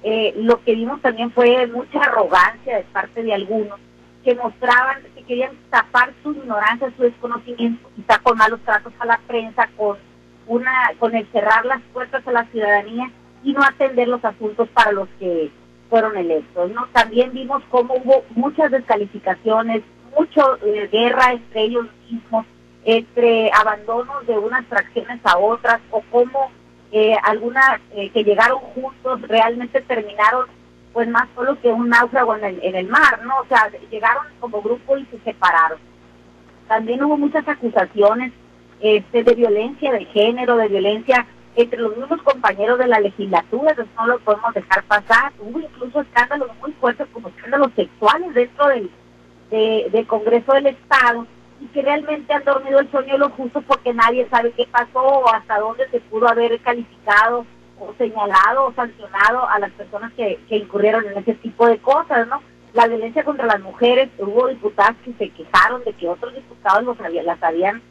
eh, 0.02 0.34
lo 0.36 0.62
que 0.64 0.74
vimos 0.74 1.00
también 1.00 1.30
fue 1.30 1.66
mucha 1.66 2.00
arrogancia 2.00 2.78
de 2.78 2.84
parte 2.84 3.22
de 3.22 3.34
algunos 3.34 3.78
que 4.24 4.34
mostraban 4.34 5.02
que 5.14 5.22
querían 5.24 5.52
tapar 5.70 6.12
su 6.22 6.32
ignorancia, 6.32 6.92
su 6.96 7.02
desconocimiento, 7.02 7.88
quizá 7.96 8.18
con 8.18 8.38
malos 8.38 8.60
tratos 8.64 8.92
a 8.98 9.06
la 9.06 9.18
prensa, 9.26 9.68
con 9.76 9.98
una, 10.46 10.92
con 10.98 11.14
el 11.14 11.26
cerrar 11.32 11.64
las 11.64 11.80
puertas 11.92 12.26
a 12.26 12.32
la 12.32 12.44
ciudadanía 12.46 13.10
y 13.44 13.52
no 13.52 13.62
atender 13.62 14.08
los 14.08 14.24
asuntos 14.24 14.68
para 14.68 14.92
los 14.92 15.08
que 15.18 15.50
fueron 15.92 16.16
electos. 16.16 16.70
¿no? 16.70 16.86
También 16.94 17.32
vimos 17.34 17.62
cómo 17.68 17.92
hubo 18.02 18.24
muchas 18.34 18.70
descalificaciones, 18.70 19.82
mucho 20.18 20.56
eh, 20.64 20.88
guerra 20.90 21.32
entre 21.32 21.64
ellos 21.64 21.86
mismos, 22.10 22.46
entre 22.86 23.50
abandonos 23.52 24.26
de 24.26 24.38
unas 24.38 24.64
fracciones 24.68 25.20
a 25.24 25.36
otras, 25.36 25.82
o 25.90 26.02
cómo 26.10 26.50
eh, 26.92 27.14
algunas 27.22 27.78
eh, 27.94 28.08
que 28.08 28.24
llegaron 28.24 28.60
juntos 28.74 29.20
realmente 29.28 29.82
terminaron 29.82 30.46
pues 30.94 31.08
más 31.08 31.28
solo 31.34 31.60
que 31.60 31.68
un 31.68 31.90
náufrago 31.90 32.36
en 32.36 32.44
el, 32.44 32.60
en 32.62 32.74
el 32.74 32.86
mar, 32.86 33.22
¿no? 33.24 33.40
O 33.40 33.46
sea, 33.46 33.70
llegaron 33.90 34.24
como 34.40 34.62
grupo 34.62 34.96
y 34.96 35.04
se 35.06 35.18
separaron. 35.20 35.78
También 36.68 37.04
hubo 37.04 37.18
muchas 37.18 37.46
acusaciones 37.46 38.32
este, 38.80 39.24
de 39.24 39.34
violencia 39.34 39.92
de 39.92 40.06
género, 40.06 40.56
de 40.56 40.68
violencia 40.68 41.26
entre 41.56 41.80
los 41.80 41.96
mismos 41.96 42.22
compañeros 42.22 42.78
de 42.78 42.86
la 42.86 43.00
legislatura, 43.00 43.70
entonces 43.70 43.94
no 43.96 44.06
lo 44.06 44.18
podemos 44.20 44.54
dejar 44.54 44.82
pasar. 44.84 45.32
Hubo 45.38 45.60
incluso 45.60 46.00
escándalos 46.00 46.50
muy 46.60 46.72
fuertes 46.72 47.06
como 47.12 47.28
escándalos 47.28 47.70
sexuales 47.76 48.34
dentro 48.34 48.68
del, 48.68 48.90
del 49.50 50.06
Congreso 50.06 50.52
del 50.54 50.68
Estado 50.68 51.26
y 51.60 51.66
que 51.66 51.82
realmente 51.82 52.32
han 52.32 52.44
dormido 52.44 52.80
el 52.80 52.90
sueño 52.90 53.12
de 53.12 53.18
los 53.18 53.32
justos 53.32 53.62
porque 53.66 53.92
nadie 53.92 54.26
sabe 54.30 54.52
qué 54.52 54.66
pasó 54.70 55.00
o 55.00 55.28
hasta 55.32 55.58
dónde 55.58 55.88
se 55.90 56.00
pudo 56.00 56.28
haber 56.28 56.58
calificado 56.60 57.44
o 57.78 57.94
señalado 57.98 58.66
o 58.66 58.72
sancionado 58.74 59.48
a 59.48 59.58
las 59.58 59.70
personas 59.72 60.12
que, 60.14 60.40
que 60.48 60.56
incurrieron 60.56 61.06
en 61.06 61.18
ese 61.18 61.34
tipo 61.34 61.66
de 61.66 61.78
cosas, 61.78 62.26
¿no? 62.28 62.42
La 62.72 62.86
violencia 62.86 63.24
contra 63.24 63.46
las 63.46 63.60
mujeres, 63.60 64.08
hubo 64.18 64.48
diputados 64.48 64.96
que 65.04 65.12
se 65.12 65.28
quejaron 65.30 65.84
de 65.84 65.92
que 65.92 66.08
otros 66.08 66.34
diputados 66.34 66.84
los 66.84 66.98
las 66.98 67.42
habían 67.42 67.82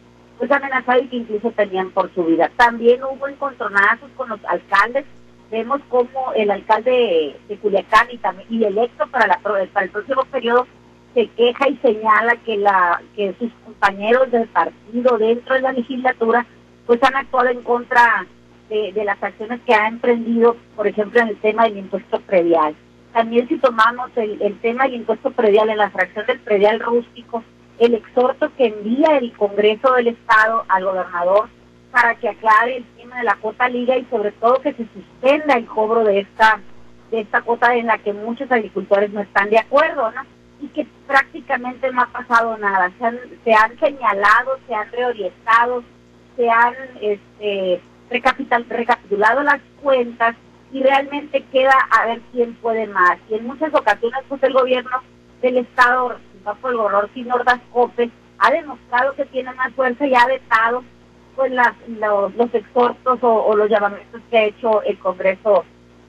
pues 0.42 0.52
amenazado 0.52 1.00
y 1.04 1.08
que 1.08 1.18
incluso 1.18 1.52
tenían 1.52 1.92
por 1.92 2.12
su 2.16 2.26
vida. 2.26 2.50
También 2.58 3.04
hubo 3.04 3.28
encontronazos 3.28 4.10
con 4.18 4.28
los 4.28 4.44
alcaldes, 4.46 5.06
vemos 5.52 5.82
como 5.88 6.34
el 6.34 6.50
alcalde 6.50 7.36
de 7.48 7.58
Culiacán 7.58 8.08
y 8.10 8.18
también 8.18 8.48
y 8.50 8.64
electo 8.64 9.06
para 9.12 9.28
la 9.28 9.38
para 9.38 9.62
el 9.84 9.90
próximo 9.92 10.26
periodo 10.32 10.66
se 11.14 11.28
queja 11.28 11.70
y 11.70 11.78
señala 11.78 12.38
que 12.38 12.58
la 12.58 13.04
que 13.16 13.36
sus 13.38 13.52
compañeros 13.64 14.32
del 14.32 14.48
partido 14.48 15.20
dentro 15.20 15.54
de 15.54 15.62
la 15.62 15.74
legislatura 15.74 16.48
pues 16.88 17.04
han 17.04 17.16
actuado 17.18 17.50
en 17.50 17.62
contra 17.62 18.26
de, 18.68 19.04
las 19.06 19.22
acciones 19.22 19.60
que 19.68 19.76
ha 19.76 19.88
emprendido, 19.88 20.56
por 20.76 20.88
ejemplo, 20.88 21.22
en 21.22 21.28
el 21.28 21.38
tema 21.38 21.66
del 21.66 21.78
impuesto 21.78 22.20
predial. 22.22 22.74
También 23.14 23.48
si 23.48 23.58
tomamos 23.60 24.10
el, 24.16 24.42
el 24.42 24.58
tema 24.60 24.86
del 24.86 24.96
impuesto 24.96 25.30
predial 25.30 25.70
en 25.70 25.78
la 25.78 25.92
fracción 25.92 26.26
del 26.26 26.40
predial 26.40 26.80
rústico, 26.80 27.44
el 27.82 27.96
exhorto 27.96 28.52
que 28.56 28.68
envía 28.68 29.18
el 29.18 29.34
Congreso 29.34 29.94
del 29.94 30.10
Estado 30.10 30.64
al 30.68 30.86
gobernador 30.86 31.50
para 31.92 32.16
que 32.16 32.30
aclare 32.30 32.78
el 32.78 32.86
tema 32.96 33.18
de 33.18 33.24
la 33.24 33.36
cuota 33.36 33.68
liga 33.68 33.98
y 33.98 34.06
sobre 34.06 34.32
todo 34.34 34.62
que 34.62 34.74
se 34.74 34.88
suspenda 34.94 35.56
el 35.56 35.66
cobro 35.66 36.04
de 36.04 36.20
esta 36.20 36.62
de 37.12 37.20
esta 37.22 37.42
cuota 37.42 37.76
en 37.76 37.88
la 37.88 37.98
que 37.98 38.14
muchos 38.14 38.50
agricultores 38.50 39.12
no 39.12 39.20
están 39.20 39.50
de 39.50 39.60
acuerdo, 39.60 40.12
¿no? 40.12 40.22
y 40.62 40.68
que 40.68 40.86
prácticamente 41.08 41.92
no 41.92 42.02
ha 42.04 42.08
pasado 42.08 42.58
nada. 42.58 42.92
Se 42.98 43.06
han, 43.06 43.20
se 43.44 43.54
han 43.54 43.80
señalado, 43.80 44.60
se 44.68 44.74
han 44.74 44.92
reorientado, 44.92 45.84
se 46.36 46.50
han 46.50 46.74
este, 47.02 47.82
recapitulado 48.10 49.44
las 49.44 49.60
cuentas 49.82 50.36
y 50.72 50.82
realmente 50.84 51.44
queda 51.52 51.76
a 51.90 52.06
ver 52.06 52.22
quién 52.32 52.54
puede 52.56 52.88
más. 52.88 53.18
Y 53.30 53.36
en 53.36 53.48
muchas 53.48 53.74
ocasiones, 53.74 54.22
pues 54.30 54.42
el 54.44 54.54
gobierno 54.54 55.02
del 55.42 55.58
Estado, 55.58 56.18
bajo 56.44 56.70
el 56.70 56.78
gobernador 56.78 57.10
Sinordas 57.14 57.60
Cope, 57.72 58.10
ha 58.40 58.52
demostrado 58.52 59.14
que 59.16 59.26
tiene 59.26 59.54
más 59.54 59.74
fuerza 59.74 60.06
y 60.06 60.16
ha 60.16 60.26
vetado 60.26 60.84
pues 61.36 61.52
las, 61.52 61.74
los, 61.88 62.36
los 62.36 62.54
exhortos 62.54 63.20
o 63.22 63.56
los 63.56 63.70
llamamientos 63.70 64.22
que 64.30 64.38
ha 64.38 64.44
hecho 64.46 64.82
el 64.84 64.98
Congreso 65.00 65.64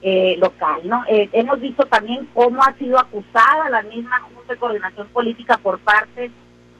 eh, 0.05 0.35
local. 0.37 0.81
¿no? 0.83 1.03
Eh, 1.07 1.29
hemos 1.31 1.61
visto 1.61 1.85
también 1.85 2.27
cómo 2.33 2.61
ha 2.61 2.73
sido 2.73 2.99
acusada 2.99 3.69
la 3.69 3.83
misma 3.83 4.19
Junta 4.19 4.53
de 4.53 4.59
Coordinación 4.59 5.07
Política 5.07 5.57
por 5.57 5.79
parte 5.79 6.29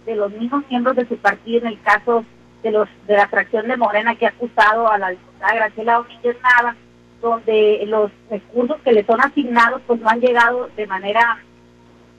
de 0.05 0.15
los 0.15 0.29
mismos 0.33 0.65
miembros 0.69 0.97
de 0.97 1.07
su 1.07 1.15
partido 1.15 1.59
en 1.59 1.67
el 1.67 1.81
caso 1.81 2.25
de 2.61 2.71
los 2.71 2.89
de 3.07 3.15
la 3.15 3.29
fracción 3.29 3.69
de 3.69 3.77
Morena 3.77 4.15
que 4.15 4.25
ha 4.25 4.29
acusado 4.29 4.91
a 4.91 4.97
la 4.97 5.11
diputada 5.11 5.55
Graciela 5.55 5.93
Domínguez 5.95 6.35
Nava, 6.41 6.75
donde 7.21 7.85
los 7.87 8.11
recursos 8.29 8.81
que 8.83 8.91
le 8.91 9.05
son 9.05 9.21
asignados 9.21 9.81
pues 9.87 10.01
no 10.01 10.09
han 10.09 10.19
llegado 10.19 10.69
de 10.75 10.85
manera 10.85 11.41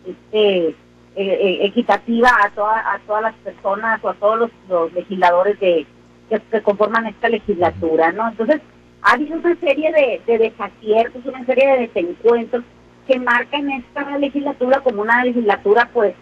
este, 0.06 0.74
eh, 1.16 1.58
equitativa 1.62 2.28
a, 2.42 2.50
toda, 2.50 2.92
a 2.92 2.98
todas 3.06 3.22
las 3.22 3.34
personas 3.36 4.02
o 4.02 4.08
a 4.08 4.14
todos 4.14 4.50
los, 4.68 4.92
legisladores 4.92 5.58
de 5.60 5.86
que, 6.28 6.40
que, 6.50 6.62
conforman 6.62 7.06
esta 7.06 7.28
legislatura, 7.28 8.12
¿no? 8.12 8.28
Entonces, 8.28 8.60
ha 9.02 9.12
habido 9.12 9.36
una 9.36 9.54
serie 9.56 9.92
de, 9.92 10.20
de 10.26 10.38
desaciertos, 10.38 11.24
una 11.26 11.44
serie 11.44 11.66
de 11.68 11.78
desencuentros 11.88 12.64
que 13.06 13.18
marcan 13.18 13.70
esta 13.70 14.18
legislatura 14.18 14.80
como 14.80 15.02
una 15.02 15.24
legislatura, 15.24 15.88
pues, 15.92 16.14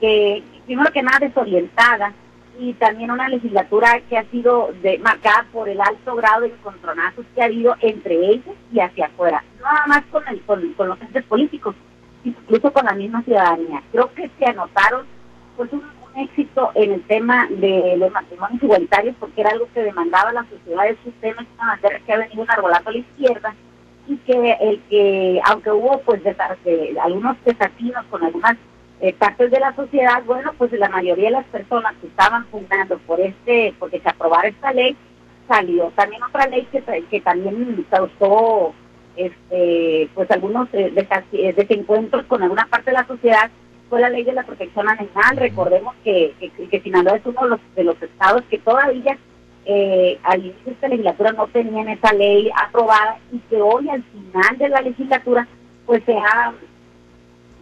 que 0.00 0.42
primero 0.66 0.90
que 0.92 1.02
nada 1.02 1.20
desorientada 1.20 2.12
y 2.58 2.72
también 2.74 3.10
una 3.10 3.28
legislatura 3.28 4.00
que 4.08 4.18
ha 4.18 4.24
sido 4.30 4.70
de, 4.82 4.98
marcada 4.98 5.46
por 5.52 5.68
el 5.68 5.80
alto 5.80 6.14
grado 6.16 6.42
de 6.42 6.48
encontronazos 6.48 7.24
que 7.34 7.42
ha 7.42 7.46
habido 7.46 7.76
entre 7.80 8.14
ellos 8.14 8.54
y 8.72 8.80
hacia 8.80 9.06
afuera, 9.06 9.42
no 9.58 9.64
nada 9.64 9.86
más 9.86 10.04
con, 10.10 10.26
el, 10.28 10.40
con, 10.42 10.72
con 10.74 10.88
los 10.88 11.00
entes 11.00 11.24
políticos, 11.24 11.74
incluso 12.24 12.72
con 12.72 12.84
la 12.86 12.94
misma 12.94 13.22
ciudadanía. 13.22 13.82
Creo 13.92 14.12
que 14.14 14.30
se 14.38 14.46
anotaron 14.46 15.06
pues 15.56 15.72
un 15.72 15.82
éxito 16.16 16.70
en 16.74 16.92
el 16.92 17.02
tema 17.06 17.46
de 17.50 17.96
los 17.96 18.10
matrimonios 18.12 18.62
igualitarios 18.62 19.16
porque 19.18 19.40
era 19.40 19.50
algo 19.50 19.68
que 19.74 19.82
demandaba 19.82 20.32
la 20.32 20.46
sociedad 20.48 20.84
de 20.84 20.96
sus 21.04 21.12
temas, 21.14 21.46
una 21.56 21.66
materia 21.66 22.00
que 22.04 22.12
ha 22.12 22.18
venido 22.18 22.42
enarbolando 22.42 22.90
a 22.90 22.92
la 22.92 22.98
izquierda 22.98 23.54
y 24.06 24.16
que 24.18 24.52
el 24.60 24.82
que, 24.88 25.40
aunque 25.44 25.70
hubo 25.70 26.00
pues 26.00 26.22
de, 26.22 26.36
algunos 27.00 27.36
desatinos 27.44 28.04
con 28.10 28.22
algunas 28.22 28.56
eh, 29.00 29.12
partes 29.14 29.50
de 29.50 29.60
la 29.60 29.74
sociedad, 29.74 30.22
bueno, 30.24 30.52
pues 30.56 30.72
la 30.72 30.88
mayoría 30.88 31.26
de 31.26 31.30
las 31.32 31.46
personas 31.46 31.94
que 32.00 32.06
estaban 32.06 32.44
pugnando 32.46 32.98
por 32.98 33.20
este, 33.20 33.74
porque 33.78 34.00
se 34.00 34.08
aprobara 34.08 34.48
esta 34.48 34.72
ley, 34.72 34.96
salió 35.48 35.90
también 35.96 36.22
otra 36.22 36.46
ley 36.46 36.66
que, 36.70 36.82
que 37.10 37.20
también 37.20 37.84
causó 37.90 38.74
este 39.16 40.08
pues 40.14 40.30
algunos 40.30 40.68
eh, 40.72 40.92
desencuentros 41.56 42.24
con 42.26 42.42
alguna 42.42 42.66
parte 42.66 42.90
de 42.90 42.96
la 42.96 43.06
sociedad 43.06 43.50
fue 43.88 44.00
la 44.00 44.10
ley 44.10 44.24
de 44.24 44.32
la 44.32 44.44
protección 44.44 44.88
animal. 44.88 45.36
Recordemos 45.36 45.94
que, 46.02 46.34
que, 46.40 46.50
que 46.50 46.80
Sinaloa 46.80 47.16
es 47.16 47.26
uno 47.26 47.42
de 47.42 47.48
los, 47.50 47.60
de 47.76 47.84
los 47.84 48.02
estados 48.02 48.42
que 48.50 48.58
todavía 48.58 49.16
eh, 49.66 50.18
al 50.24 50.40
inicio 50.40 50.64
de 50.66 50.72
esta 50.72 50.88
legislatura 50.88 51.32
no 51.32 51.46
tenían 51.48 51.88
esa 51.88 52.12
ley 52.12 52.50
aprobada 52.66 53.18
y 53.32 53.38
que 53.38 53.56
hoy 53.56 53.88
al 53.88 54.02
final 54.02 54.58
de 54.58 54.68
la 54.68 54.80
legislatura 54.82 55.46
pues 55.86 56.02
se 56.04 56.14
ha 56.14 56.52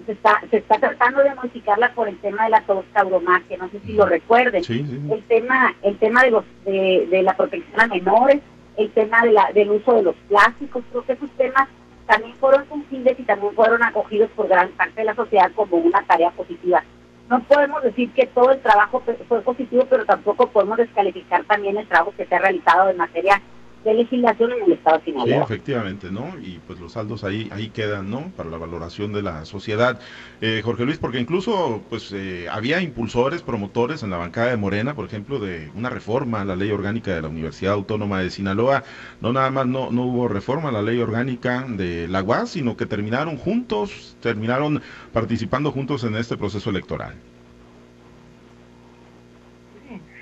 se 0.06 0.12
está, 0.12 0.42
se 0.50 0.56
está 0.56 0.78
tratando 0.78 1.22
de 1.22 1.32
modificarla 1.34 1.92
por 1.94 2.08
el 2.08 2.18
tema 2.18 2.44
de 2.44 2.50
la 2.50 2.64
tauromaquia, 2.92 3.56
no 3.58 3.68
sé 3.68 3.78
si 3.86 3.92
lo 3.92 4.04
recuerden. 4.04 4.64
El 4.68 5.22
tema 5.28 5.74
el 5.82 5.96
tema 5.98 6.24
de 6.24 6.30
los 6.32 6.44
de, 6.64 7.06
de 7.08 7.22
la 7.22 7.36
protección 7.36 7.80
a 7.80 7.86
menores, 7.86 8.40
el 8.76 8.90
tema 8.92 9.22
de 9.22 9.32
la, 9.32 9.50
del 9.52 9.70
uso 9.70 9.94
de 9.94 10.02
los 10.02 10.16
plásticos, 10.28 10.82
creo 10.90 11.04
que 11.04 11.12
esos 11.12 11.30
temas 11.32 11.68
también 12.06 12.34
fueron 12.36 12.68
sensibles 12.68 13.18
y 13.18 13.22
también 13.22 13.54
fueron 13.54 13.82
acogidos 13.82 14.30
por 14.30 14.48
gran 14.48 14.70
parte 14.72 15.00
de 15.00 15.04
la 15.04 15.14
sociedad 15.14 15.50
como 15.54 15.76
una 15.76 16.02
tarea 16.06 16.30
positiva. 16.30 16.82
No 17.28 17.42
podemos 17.44 17.82
decir 17.82 18.12
que 18.12 18.26
todo 18.26 18.50
el 18.50 18.60
trabajo 18.60 19.02
fue 19.28 19.40
positivo, 19.40 19.86
pero 19.88 20.04
tampoco 20.04 20.48
podemos 20.48 20.76
descalificar 20.76 21.44
también 21.44 21.76
el 21.76 21.88
trabajo 21.88 22.12
que 22.16 22.26
se 22.26 22.34
ha 22.34 22.40
realizado 22.40 22.90
en 22.90 22.96
materia 22.96 23.40
de 23.84 23.94
legislación 23.94 24.52
en 24.52 24.62
el 24.64 24.72
Estado 24.72 24.98
de 24.98 25.12
Sí, 25.12 25.32
efectivamente, 25.32 26.10
¿no? 26.10 26.38
Y 26.40 26.60
pues 26.66 26.78
los 26.78 26.92
saldos 26.92 27.24
ahí 27.24 27.48
ahí 27.50 27.68
quedan, 27.70 28.10
¿no? 28.10 28.30
Para 28.36 28.50
la 28.50 28.58
valoración 28.58 29.12
de 29.12 29.22
la 29.22 29.44
sociedad. 29.44 29.98
Eh, 30.40 30.60
Jorge 30.64 30.84
Luis, 30.84 30.98
porque 30.98 31.18
incluso 31.18 31.82
pues 31.88 32.12
eh, 32.12 32.46
había 32.50 32.80
impulsores, 32.80 33.42
promotores 33.42 34.02
en 34.02 34.10
la 34.10 34.16
bancada 34.16 34.50
de 34.50 34.56
Morena, 34.56 34.94
por 34.94 35.06
ejemplo, 35.06 35.38
de 35.38 35.70
una 35.74 35.90
reforma 35.90 36.42
a 36.42 36.44
la 36.44 36.56
ley 36.56 36.70
orgánica 36.70 37.14
de 37.14 37.22
la 37.22 37.28
Universidad 37.28 37.74
Autónoma 37.74 38.20
de 38.20 38.30
Sinaloa. 38.30 38.84
No 39.20 39.32
nada 39.32 39.50
más 39.50 39.66
no, 39.66 39.90
no 39.90 40.02
hubo 40.04 40.28
reforma 40.28 40.68
a 40.68 40.72
la 40.72 40.82
ley 40.82 40.98
orgánica 41.00 41.64
de 41.68 42.08
la 42.08 42.22
UAS, 42.22 42.50
sino 42.50 42.76
que 42.76 42.86
terminaron 42.86 43.36
juntos, 43.36 44.16
terminaron 44.20 44.82
participando 45.12 45.72
juntos 45.72 46.04
en 46.04 46.16
este 46.16 46.36
proceso 46.36 46.70
electoral. 46.70 47.14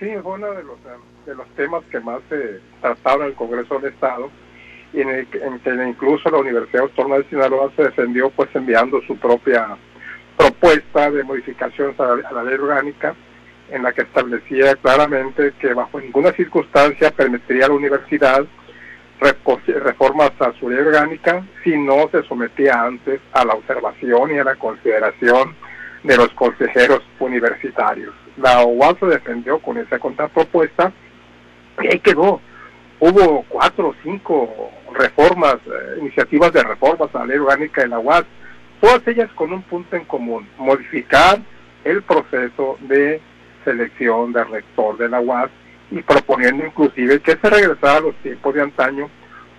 Sí, 0.00 0.09
fue 0.23 0.33
uno 0.33 0.50
de 0.52 0.64
los 0.64 0.78
de 1.26 1.35
los 1.35 1.47
temas 1.50 1.85
que 1.90 2.00
más 2.00 2.21
se 2.30 2.59
trataron 2.80 3.23
en 3.23 3.28
el 3.28 3.35
Congreso 3.35 3.78
del 3.78 3.92
Estado 3.92 4.30
y 4.92 5.02
en, 5.02 5.11
el, 5.11 5.26
que 5.28 5.38
incluso 5.87 6.30
la 6.30 6.38
Universidad 6.38 6.85
Autónoma 6.85 7.19
de 7.19 7.28
Sinaloa 7.28 7.71
se 7.76 7.85
defendió 7.85 8.30
pues 8.30 8.49
enviando 8.54 9.00
su 9.02 9.16
propia 9.16 9.76
propuesta 10.37 11.11
de 11.11 11.23
modificación 11.23 11.95
a 11.99 12.33
la, 12.33 12.42
ley 12.42 12.54
orgánica 12.54 13.14
en 13.71 13.83
la 13.83 13.92
que 13.92 14.02
establecía 14.02 14.75
claramente 14.76 15.52
que 15.61 15.75
bajo 15.75 16.00
ninguna 16.00 16.33
circunstancia 16.33 17.11
permitiría 17.11 17.66
a 17.66 17.69
la 17.69 17.75
universidad 17.75 18.45
reformas 19.21 20.33
a 20.40 20.52
su 20.59 20.71
ley 20.71 20.78
orgánica 20.78 21.45
si 21.62 21.76
no 21.76 22.09
se 22.11 22.23
sometía 22.23 22.83
antes 22.83 23.21
a 23.33 23.45
la 23.45 23.52
observación 23.52 24.35
y 24.35 24.38
a 24.38 24.45
la 24.45 24.57
consideración 24.57 25.54
de 26.02 26.16
los 26.16 26.30
consejeros 26.30 27.02
universitarios. 27.19 28.14
La 28.40 28.64
UAS 28.64 28.97
se 28.99 29.06
defendió 29.06 29.59
con 29.59 29.76
esa 29.78 29.99
contrapropuesta 29.99 30.92
y 31.82 31.87
ahí 31.88 31.99
quedó. 32.00 32.40
Hubo 32.99 33.44
cuatro 33.49 33.88
o 33.88 33.94
cinco 34.02 34.70
reformas, 34.94 35.56
eh, 35.66 35.99
iniciativas 36.00 36.52
de 36.52 36.62
reformas 36.62 37.14
a 37.14 37.20
la 37.20 37.26
ley 37.26 37.38
orgánica 37.38 37.82
de 37.82 37.88
la 37.88 37.99
UAS, 37.99 38.25
todas 38.80 39.06
ellas 39.09 39.30
con 39.35 39.52
un 39.52 39.62
punto 39.62 39.97
en 39.97 40.04
común, 40.04 40.47
modificar 40.59 41.40
el 41.85 42.02
proceso 42.02 42.76
de 42.80 43.20
selección 43.64 44.32
de 44.32 44.44
rector 44.44 44.97
de 44.99 45.09
la 45.09 45.20
UAS 45.20 45.50
y 45.90 46.02
proponiendo 46.02 46.64
inclusive 46.64 47.20
que 47.20 47.37
se 47.37 47.50
regresara 47.50 47.99
a 47.99 48.00
los 48.00 48.14
tiempos 48.16 48.54
de 48.54 48.62
antaño, 48.62 49.09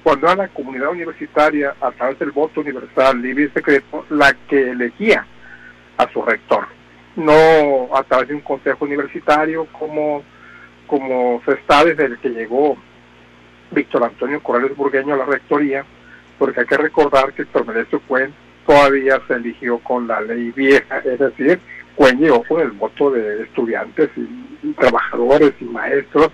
cuando 0.04 0.28
era 0.28 0.36
la 0.36 0.48
comunidad 0.48 0.90
universitaria, 0.90 1.76
a 1.82 1.92
través 1.92 2.18
del 2.20 2.32
voto 2.32 2.62
universal, 2.62 3.22
libre 3.22 3.46
y 3.46 3.50
secreto, 3.50 4.06
la 4.10 4.34
que 4.48 4.72
elegía 4.72 5.26
a 5.98 6.12
su 6.12 6.22
rector, 6.24 6.68
no 7.16 7.96
a 7.96 8.04
través 8.04 8.30
de 8.30 8.36
un 8.36 8.42
consejo 8.42 8.86
universitario 8.86 9.68
como 9.72 10.24
como 10.92 11.42
se 11.46 11.54
está 11.54 11.86
desde 11.86 12.04
el 12.04 12.18
que 12.20 12.30
llegó 12.30 12.76
Víctor 13.72 14.04
Antonio 14.04 14.44
Corrales 14.44 14.76
Burgueño 14.76 15.14
a 15.14 15.18
la 15.20 15.26
rectoría, 15.26 15.86
porque 16.38 16.60
hay 16.60 16.66
que 16.66 16.76
recordar 16.76 17.32
que 17.32 17.44
Héctor 17.44 17.66
Menecio 17.66 18.02
Cuen 18.02 18.34
todavía 18.66 19.22
se 19.26 19.36
eligió 19.36 19.80
con 19.80 20.06
la 20.06 20.20
ley 20.20 20.52
vieja, 20.52 20.98
es 20.98 21.18
decir, 21.18 21.62
Cuen 21.96 22.20
llegó 22.20 22.44
con 22.44 22.60
el 22.60 22.72
voto 22.72 23.12
de 23.12 23.44
estudiantes 23.44 24.10
y, 24.18 24.74
trabajadores 24.74 25.54
y 25.62 25.64
maestros, 25.64 26.30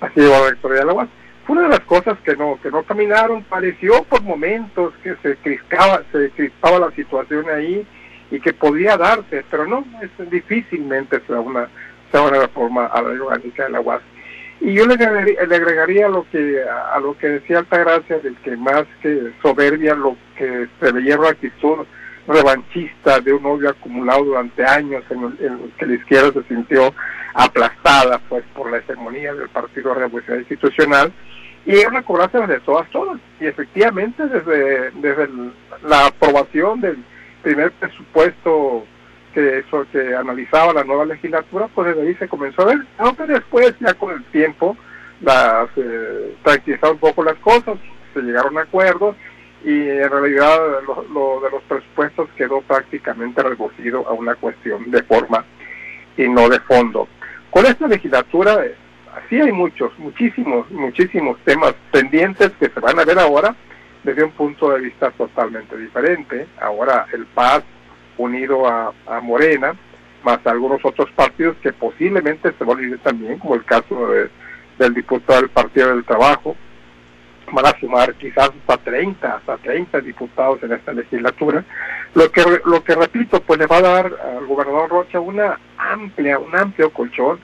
así 0.00 0.20
llegó 0.20 0.36
a 0.36 0.40
la 0.40 0.50
rectoría 0.50 0.78
de 0.78 0.86
la 0.86 0.92
UAS. 0.92 1.08
Fue 1.44 1.56
una 1.56 1.64
de 1.64 1.70
las 1.70 1.80
cosas 1.80 2.16
que 2.24 2.36
no, 2.36 2.58
que 2.62 2.70
no 2.70 2.84
caminaron, 2.84 3.42
pareció 3.42 4.04
por 4.04 4.22
momentos 4.22 4.94
que 5.02 5.16
se 5.22 5.36
crispaba, 5.38 6.02
se 6.12 6.30
crispaba 6.30 6.78
la 6.78 6.90
situación 6.92 7.46
ahí 7.50 7.84
y 8.30 8.40
que 8.40 8.52
podía 8.52 8.96
darse, 8.96 9.44
pero 9.50 9.66
no, 9.66 9.84
es, 10.02 10.30
difícilmente 10.30 11.20
se 11.26 11.32
una 11.32 11.68
una 12.12 12.40
reforma 12.40 12.86
a 12.86 13.02
la 13.02 13.10
ley 13.10 13.18
orgánica 13.18 13.64
de 13.64 13.70
la 13.70 13.80
UAS. 13.80 14.02
Y 14.60 14.72
yo 14.72 14.86
le 14.86 14.94
agregaría, 14.94 16.08
lo 16.08 16.26
que 16.30 16.62
a 16.62 16.98
lo 16.98 17.16
que 17.16 17.28
decía 17.28 17.58
Altagracia, 17.58 18.18
del 18.18 18.34
que 18.36 18.56
más 18.56 18.84
que 19.02 19.30
soberbia, 19.42 19.94
lo 19.94 20.16
que 20.36 20.66
se 20.80 20.92
veía 20.92 21.18
una 21.18 21.28
actitud 21.28 21.86
revanchista 22.26 23.20
de 23.20 23.32
un 23.32 23.46
odio 23.46 23.70
acumulado 23.70 24.24
durante 24.24 24.64
años 24.64 25.02
en, 25.10 25.24
el, 25.24 25.72
que 25.78 25.86
la 25.86 25.94
izquierda 25.94 26.32
se 26.32 26.48
sintió 26.48 26.92
aplastada 27.34 28.20
pues 28.28 28.44
por 28.54 28.70
la 28.70 28.78
hegemonía 28.78 29.32
del 29.34 29.48
Partido 29.48 29.94
de 29.94 30.00
Revolución 30.00 30.40
Institucional 30.40 31.12
y 31.64 31.76
era 31.76 31.88
una 31.90 32.02
cobranza 32.02 32.46
de 32.46 32.60
todas, 32.60 32.88
todas. 32.90 33.18
Y 33.40 33.46
efectivamente 33.46 34.26
desde, 34.26 34.90
desde 34.92 35.28
la 35.86 36.06
aprobación 36.06 36.80
del 36.80 36.98
primer 37.48 37.72
presupuesto 37.72 38.84
que 39.32 39.60
eso 39.60 39.86
que 39.90 40.14
analizaba 40.14 40.74
la 40.74 40.84
nueva 40.84 41.06
legislatura, 41.06 41.66
pues 41.74 41.88
desde 41.88 42.06
ahí 42.06 42.14
se 42.16 42.28
comenzó 42.28 42.60
a 42.62 42.74
ver, 42.74 42.78
aunque 42.98 43.24
después 43.24 43.74
ya 43.80 43.94
con 43.94 44.12
el 44.12 44.22
tiempo 44.24 44.76
las 45.22 45.68
eh, 45.76 46.36
tranquilizaron 46.42 46.96
un 46.96 47.00
poco 47.00 47.24
las 47.24 47.36
cosas, 47.36 47.78
se 48.12 48.20
llegaron 48.20 48.58
a 48.58 48.62
acuerdos 48.62 49.16
y 49.64 49.88
en 49.88 50.10
realidad 50.10 50.58
lo, 50.86 51.40
de 51.40 51.50
los 51.50 51.62
presupuestos 51.66 52.28
quedó 52.36 52.60
prácticamente 52.60 53.42
reducido 53.42 54.06
a 54.06 54.12
una 54.12 54.34
cuestión 54.34 54.90
de 54.90 55.02
forma 55.04 55.42
y 56.18 56.28
no 56.28 56.50
de 56.50 56.60
fondo. 56.60 57.08
Con 57.48 57.64
esta 57.64 57.88
legislatura 57.88 58.62
eh, 58.62 58.74
sí 59.30 59.40
hay 59.40 59.52
muchos, 59.52 59.98
muchísimos, 59.98 60.70
muchísimos 60.70 61.38
temas 61.46 61.74
pendientes 61.92 62.50
que 62.60 62.68
se 62.68 62.80
van 62.80 63.00
a 63.00 63.06
ver 63.06 63.18
ahora 63.18 63.56
desde 64.02 64.24
un 64.24 64.32
punto 64.32 64.70
de 64.70 64.80
vista 64.80 65.10
totalmente 65.10 65.76
diferente. 65.76 66.46
Ahora 66.60 67.06
el 67.12 67.26
PAS 67.26 67.62
unido 68.16 68.66
a, 68.66 68.92
Morena, 69.22 69.74
más 70.24 70.44
algunos 70.46 70.84
otros 70.84 71.10
partidos 71.12 71.56
que 71.62 71.72
posiblemente 71.72 72.52
se 72.52 72.64
van 72.64 72.78
a 72.78 72.82
ir 72.82 72.98
también, 72.98 73.38
como 73.38 73.54
el 73.54 73.64
caso 73.64 74.08
del 74.78 74.94
diputado 74.94 75.40
del 75.40 75.50
Partido 75.50 75.88
del 75.88 76.04
Trabajo, 76.04 76.56
van 77.52 77.66
a 77.66 77.78
sumar 77.78 78.14
quizás 78.14 78.50
hasta 78.50 78.76
30, 78.78 79.36
hasta 79.36 79.56
30 79.58 80.00
diputados 80.00 80.62
en 80.62 80.72
esta 80.72 80.92
legislatura, 80.92 81.64
lo 82.14 82.30
que, 82.30 82.42
lo 82.64 82.82
que 82.82 82.94
repito, 82.94 83.40
pues 83.40 83.58
le 83.58 83.66
va 83.66 83.78
a 83.78 83.82
dar 83.82 84.06
al 84.36 84.46
gobernador 84.46 84.90
Rocha 84.90 85.20
una 85.20 85.58
amplia, 85.76 86.38
un 86.38 86.54
amplio 86.54 86.90
colchón, 86.90 87.38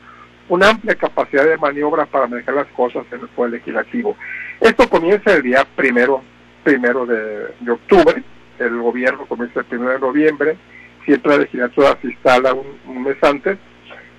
una 0.48 0.70
amplia 0.70 0.94
capacidad 0.94 1.44
de 1.44 1.56
maniobra 1.56 2.06
para 2.06 2.26
manejar 2.26 2.54
las 2.54 2.66
cosas 2.68 3.04
en 3.12 3.20
el 3.20 3.28
poder 3.28 3.52
legislativo. 3.52 4.16
Esto 4.60 4.88
comienza 4.88 5.34
el 5.34 5.42
día 5.42 5.66
primero, 5.76 6.22
primero 6.64 7.07
de 7.07 7.70
octubre, 7.70 8.22
el 8.59 8.77
gobierno 8.81 9.27
comienza 9.27 9.61
el 9.61 9.79
1 9.79 9.90
de 9.90 9.98
noviembre, 9.98 10.57
siempre 11.05 11.33
la 11.33 11.38
legislatura 11.38 11.98
se 12.00 12.09
instala 12.09 12.55
un, 12.55 13.03
mes 13.03 13.16
antes, 13.22 13.59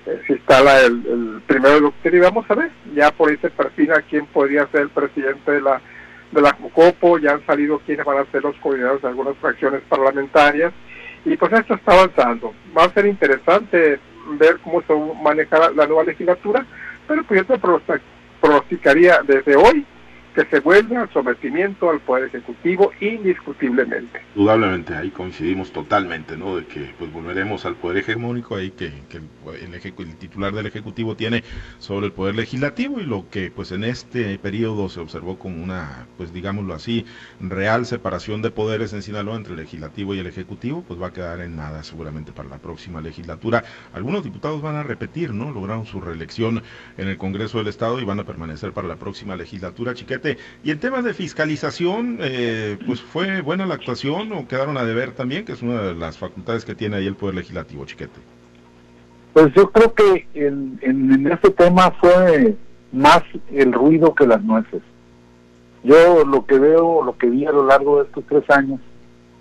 eh, 0.06 0.22
se 0.26 0.34
instala 0.34 0.80
el, 0.80 1.42
primero 1.46 1.80
de 1.80 1.86
octubre 1.86 2.16
y 2.16 2.20
vamos 2.20 2.50
a 2.50 2.54
ver, 2.54 2.70
ya 2.94 3.10
por 3.10 3.30
ahí 3.30 3.36
se 3.38 3.50
perfila 3.50 4.02
quién 4.02 4.26
podría 4.26 4.66
ser 4.68 4.82
el 4.82 4.90
presidente 4.90 5.50
de 5.52 5.60
la 5.60 5.80
de 6.32 6.42
la 6.42 6.52
COPO, 6.54 7.18
ya 7.18 7.32
han 7.34 7.46
salido 7.46 7.78
quiénes 7.86 8.04
van 8.04 8.18
a 8.18 8.30
ser 8.32 8.42
los 8.42 8.56
coordinadores 8.56 9.00
de 9.00 9.08
algunas 9.08 9.36
fracciones 9.36 9.80
parlamentarias 9.88 10.72
y 11.24 11.36
pues 11.36 11.52
esto 11.52 11.74
está 11.74 11.92
avanzando. 11.92 12.52
Va 12.76 12.84
a 12.84 12.92
ser 12.92 13.06
interesante 13.06 14.00
ver 14.32 14.58
cómo 14.64 14.82
se 14.82 14.92
maneja 15.22 15.70
la 15.70 15.86
nueva 15.86 16.02
legislatura, 16.02 16.66
pero 17.06 17.22
pues 17.22 17.46
yo 17.46 17.56
te 17.56 17.60
pronosticaría 18.40 19.20
desde 19.22 19.54
hoy 19.54 19.86
que 20.36 20.44
se 20.44 20.60
vuelve 20.60 20.98
al 20.98 21.10
sometimiento 21.14 21.88
al 21.88 21.98
Poder 22.00 22.24
Ejecutivo 22.24 22.92
indiscutiblemente. 23.00 24.20
Indudablemente, 24.34 24.94
ahí 24.94 25.08
coincidimos 25.08 25.72
totalmente, 25.72 26.36
¿no? 26.36 26.56
De 26.56 26.66
que 26.66 26.92
pues 26.98 27.10
volveremos 27.10 27.64
al 27.64 27.74
Poder 27.76 27.98
Hegemónico 27.98 28.54
ahí 28.54 28.70
que, 28.70 28.92
el, 29.12 29.74
el, 29.74 30.16
titular 30.16 30.52
del 30.52 30.66
Ejecutivo 30.66 31.16
tiene 31.16 31.42
sobre 31.78 32.06
el 32.06 32.12
Poder 32.12 32.34
Legislativo 32.34 33.00
y 33.00 33.04
lo 33.04 33.30
que 33.30 33.50
pues 33.50 33.72
en 33.72 33.82
este 33.82 34.38
periodo 34.38 34.90
se 34.90 35.00
observó 35.00 35.38
como 35.38 35.62
una, 35.64 36.06
pues 36.18 36.34
digámoslo 36.34 36.74
así, 36.74 37.06
real 37.40 37.86
separación 37.86 38.42
de 38.42 38.50
poderes 38.50 38.92
en 38.92 39.00
Sinaloa 39.00 39.36
entre 39.36 39.54
el 39.54 39.60
Legislativo 39.60 40.14
y 40.14 40.18
el 40.18 40.26
Ejecutivo, 40.26 40.84
pues 40.86 41.00
va 41.00 41.06
a 41.06 41.12
quedar 41.14 41.40
en 41.40 41.56
nada 41.56 41.82
seguramente 41.82 42.32
para 42.32 42.50
la 42.50 42.58
próxima 42.58 43.00
legislatura. 43.00 43.64
Algunos 43.94 44.22
diputados 44.22 44.60
van 44.60 44.76
a 44.76 44.82
repetir, 44.82 45.32
¿no? 45.32 45.50
Lograron 45.50 45.86
su 45.86 45.98
reelección 45.98 46.62
en 46.98 47.08
el 47.08 47.16
Congreso 47.16 47.56
del 47.56 47.68
Estado 47.68 47.98
y 48.00 48.04
van 48.04 48.20
a 48.20 48.24
permanecer 48.24 48.72
para 48.72 48.86
la 48.86 48.96
próxima 48.96 49.34
legislatura. 49.34 49.94
Chiquete, 49.94 50.25
y 50.64 50.70
en 50.70 50.80
temas 50.80 51.04
de 51.04 51.14
fiscalización, 51.14 52.18
eh, 52.20 52.78
pues 52.86 53.00
fue 53.00 53.40
buena 53.40 53.66
la 53.66 53.74
actuación 53.74 54.32
o 54.32 54.48
quedaron 54.48 54.76
a 54.76 54.84
deber 54.84 55.12
también, 55.12 55.44
que 55.44 55.52
es 55.52 55.62
una 55.62 55.82
de 55.82 55.94
las 55.94 56.18
facultades 56.18 56.64
que 56.64 56.74
tiene 56.74 56.96
ahí 56.96 57.06
el 57.06 57.14
Poder 57.14 57.36
Legislativo, 57.36 57.84
Chiquete. 57.84 58.20
Pues 59.32 59.52
yo 59.54 59.70
creo 59.70 59.94
que 59.94 60.26
en, 60.34 60.78
en, 60.82 61.26
este 61.30 61.50
tema 61.50 61.90
fue 62.00 62.56
más 62.92 63.22
el 63.52 63.72
ruido 63.72 64.14
que 64.14 64.26
las 64.26 64.42
nueces. 64.42 64.82
Yo 65.84 66.24
lo 66.24 66.46
que 66.46 66.58
veo, 66.58 67.04
lo 67.04 67.16
que 67.18 67.28
vi 67.28 67.44
a 67.44 67.52
lo 67.52 67.66
largo 67.66 67.98
de 67.98 68.06
estos 68.06 68.24
tres 68.28 68.48
años, 68.50 68.80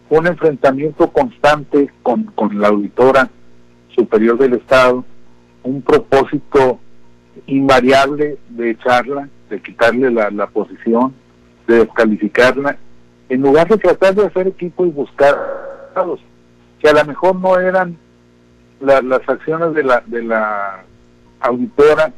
fue 0.10 0.20
un 0.20 0.28
enfrentamiento 0.28 1.10
constante 1.12 1.90
con, 2.04 2.26
con 2.36 2.60
la 2.60 2.68
auditora 2.68 3.30
superior 3.96 4.38
del 4.38 4.56
Estado, 4.56 5.04
un 5.64 5.82
propósito 5.82 6.80
invariable 7.48 8.38
de 8.50 8.72
echarla, 8.72 9.30
de 9.50 9.62
quitarle 9.62 10.12
la, 10.12 10.30
la 10.32 10.48
posición, 10.48 11.14
de 11.68 11.80
descalificarla, 11.80 12.78
en 13.30 13.42
lugar 13.42 13.68
de 13.68 13.78
tratar 13.78 14.16
de 14.16 14.26
hacer 14.26 14.48
equipo 14.48 14.86
y 14.86 14.90
buscar 14.90 15.36
que 16.80 16.90
a 16.90 16.94
lo 16.94 17.06
mejor 17.06 17.36
no 17.36 17.58
eran 17.58 17.98
las 18.82 19.30
acciones 19.30 19.74
de 19.74 19.84
la, 19.84 20.04
de 20.06 20.24
la 20.24 20.84
auditora 21.40 22.12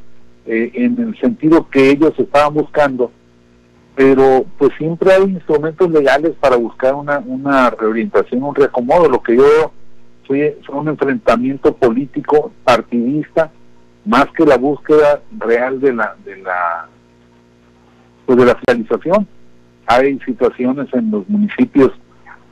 eh, 0.45 0.71
en 0.73 0.99
el 0.99 1.19
sentido 1.19 1.69
que 1.69 1.91
ellos 1.91 2.13
estaban 2.17 2.55
buscando, 2.55 3.11
pero 3.95 4.45
pues 4.57 4.71
siempre 4.77 5.13
hay 5.13 5.23
instrumentos 5.23 5.89
legales 5.91 6.33
para 6.39 6.55
buscar 6.55 6.95
una, 6.95 7.19
una 7.19 7.69
reorientación, 7.69 8.43
un 8.43 8.55
reacomodo. 8.55 9.09
Lo 9.09 9.21
que 9.21 9.35
yo 9.35 9.71
fue, 10.25 10.57
fue 10.65 10.75
un 10.75 10.87
enfrentamiento 10.87 11.75
político 11.75 12.51
partidista 12.63 13.51
más 14.07 14.25
que 14.35 14.45
la 14.45 14.57
búsqueda 14.57 15.21
real 15.37 15.79
de 15.79 15.93
la 15.93 16.15
de 16.23 16.37
la 16.37 16.87
pues 18.25 18.37
de 18.39 18.45
la 18.45 18.55
finalización. 18.55 19.27
Hay 19.85 20.19
situaciones 20.19 20.87
en 20.93 21.11
los 21.11 21.27
municipios 21.29 21.91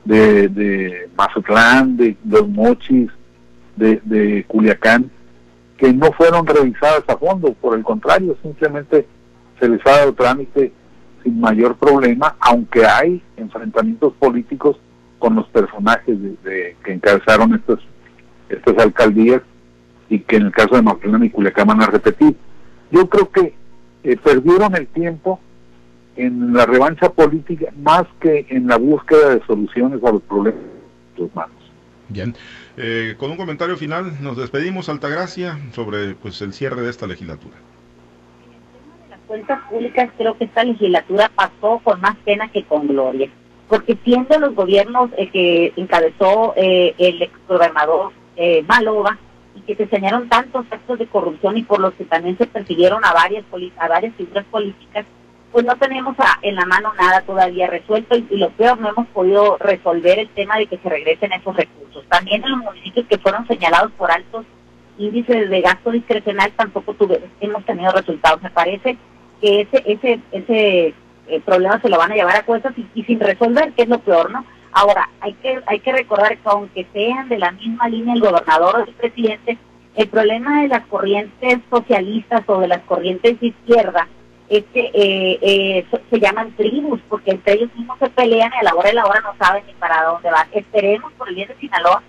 de, 0.06 0.48
de 0.48 1.10
Mazatlán, 1.18 1.98
de 1.98 2.16
Los 2.26 2.48
Mochis, 2.48 3.10
de, 3.76 4.46
Culiacán, 4.48 5.10
que 5.78 5.92
no 5.92 6.12
fueron 6.14 6.46
revisadas 6.46 7.04
a 7.08 7.18
fondo, 7.18 7.54
por 7.54 7.78
el 7.78 7.84
contrario, 7.84 8.38
simplemente 8.42 9.06
se 9.60 9.68
les 9.68 9.86
ha 9.86 9.98
dado 9.98 10.14
trámite 10.14 10.72
sin 11.24 11.42
mayor 11.42 11.76
problema, 11.76 12.36
aunque 12.40 12.86
hay 12.86 13.22
enfrentamientos 13.36 14.14
políticos 14.14 14.78
con 15.20 15.36
los 15.36 15.48
personajes 15.48 16.18
de, 16.44 16.78
que 16.84 16.94
encabezaron 16.94 17.56
estas, 17.56 17.80
estas 18.48 18.78
alcaldías 18.78 19.42
y 20.10 20.20
que 20.20 20.38
en 20.38 20.44
el 20.44 20.52
caso 20.52 20.76
de 20.76 20.82
Mazatlán 20.82 21.24
y 21.24 21.30
Culiacán 21.30 21.68
van 21.68 21.82
a 21.82 21.88
repetir. 21.88 22.36
Yo 22.92 23.10
creo 23.10 23.32
que 23.32 23.54
eh, 24.04 24.18
perdieron 24.18 24.76
el 24.76 24.88
tiempo 24.88 25.40
en 26.16 26.54
la 26.54 26.66
revancha 26.66 27.10
política 27.10 27.72
más 27.82 28.06
que 28.20 28.46
en 28.50 28.68
la 28.68 28.78
búsqueda 28.78 29.36
de 29.36 29.46
soluciones 29.46 30.04
a 30.04 30.12
los 30.12 30.22
problemas 30.24 30.62
de 31.16 31.24
los 31.24 31.36
manos. 31.36 31.56
Bien, 32.08 32.36
eh, 32.78 33.16
con 33.18 33.32
un 33.32 33.38
comentario 33.38 33.76
final 33.78 34.22
nos 34.22 34.38
despedimos, 34.38 34.90
Altagracia, 34.90 35.58
sobre 35.72 36.14
pues 36.16 36.42
el 36.42 36.54
cierre 36.54 36.82
de 36.82 36.90
esta 36.90 37.08
legislatura. 37.08 37.56
En 38.46 38.54
el 38.54 38.62
tema 38.62 39.04
de 39.04 39.10
las 39.10 39.20
cuentas 39.22 39.62
públicas 39.70 40.10
creo 40.18 40.38
que 40.38 40.46
esta 40.46 40.64
legislatura 40.64 41.32
pasó 41.36 41.82
con 41.84 42.00
más 42.00 42.16
pena 42.18 42.50
que 42.52 42.64
con 42.64 42.88
gloria, 42.88 43.30
porque 43.68 43.98
siendo 44.04 44.38
los 44.40 44.54
gobiernos 44.54 45.10
eh, 45.18 45.30
que 45.32 45.74
encabezó 45.76 46.54
eh, 46.56 46.94
el 47.00 47.24
exgobernador 47.24 48.14
eh, 48.38 48.64
Maloba 48.68 49.18
y 49.56 49.62
que 49.62 49.76
se 49.76 49.84
enseñaron 49.84 50.30
tantos 50.30 50.66
actos 50.70 51.00
de 51.00 51.08
corrupción 51.08 51.58
y 51.58 51.64
por 51.64 51.80
los 51.80 51.94
que 51.94 52.06
también 52.06 52.38
se 52.38 52.46
persiguieron 52.46 53.04
a 53.06 53.14
varias 53.14 53.46
a 53.78 53.88
varias 53.88 54.14
figuras 54.16 54.46
políticas, 54.52 55.06
pues 55.52 55.66
no 55.66 55.76
tenemos 55.78 56.16
en 56.42 56.56
la 56.56 56.66
mano 56.66 56.94
nada 57.00 57.22
todavía 57.22 57.68
resuelto 57.68 58.16
y, 58.18 58.38
lo 58.38 58.50
peor, 58.52 58.78
no 58.80 58.90
hemos 58.90 59.08
podido 59.08 59.58
resolver 59.58 60.20
el 60.20 60.30
tema 60.30 60.58
de 60.58 60.68
que 60.68 60.78
se 60.78 60.90
regresen 60.90 61.32
esos 61.32 61.56
recursos. 61.56 62.04
También 62.10 62.44
en 62.44 62.52
los 62.52 62.60
municipios 62.60 63.06
que 63.08 63.18
fueron 63.18 63.48
señalados 63.48 63.92
por 63.94 64.12
altos 64.12 64.46
índices 64.98 65.50
de 65.50 65.62
gasto 65.62 65.92
discrecional 65.92 66.52
tampoco 66.58 66.94
tuve, 66.94 67.22
hemos 67.40 67.64
tenido 67.66 67.92
resultados. 67.92 68.42
Me 68.42 68.50
parece 68.50 68.98
que 69.40 69.62
ese 69.62 69.84
ese 69.86 70.20
ese 70.32 70.94
eh, 71.28 71.42
problema 71.46 71.82
se 71.82 71.90
lo 71.90 71.98
van 71.98 72.12
a 72.12 72.16
llevar 72.16 72.36
a 72.36 72.46
cuestas 72.46 72.74
y, 72.94 73.04
sin 73.04 73.20
resolver, 73.20 73.72
que 73.74 73.84
es 73.84 73.90
lo 73.90 74.00
peor, 74.00 74.32
¿no? 74.32 74.46
Ahora, 74.78 75.10
hay 75.22 75.32
que 75.36 75.62
hay 75.68 75.80
que 75.80 75.94
recordar 75.94 76.38
que 76.38 76.50
aunque 76.50 76.86
sean 76.92 77.30
de 77.30 77.38
la 77.38 77.52
misma 77.52 77.88
línea 77.88 78.14
el 78.14 78.20
gobernador 78.20 78.76
o 78.76 78.84
el 78.84 78.94
presidente, 78.94 79.58
el 79.96 80.10
problema 80.10 80.64
de 80.64 80.68
las 80.68 80.86
corrientes 80.88 81.60
socialistas 81.70 82.44
o 82.46 82.60
de 82.60 82.68
las 82.68 82.82
corrientes 82.82 83.40
de 83.40 83.48
izquierda 83.48 84.06
este, 84.50 84.92
eh, 84.94 85.40
eh, 85.42 85.86
se 86.10 86.20
llaman 86.20 86.52
tribus, 86.58 87.00
porque 87.08 87.32
entre 87.32 87.54
ellos 87.54 87.74
mismos 87.74 87.98
se 88.00 88.10
pelean 88.10 88.52
y 88.54 88.60
a 88.60 88.64
la 88.64 88.76
hora 88.76 88.90
de 88.90 88.96
la 88.96 89.06
hora 89.06 89.22
no 89.22 89.34
saben 89.40 89.66
ni 89.66 89.74
para 89.76 90.04
dónde 90.04 90.30
van. 90.30 90.50
Esperemos 90.52 91.14
por 91.14 91.30
el 91.30 91.36
bien 91.36 91.48
de 91.48 91.56
Sinaloa 91.56 92.04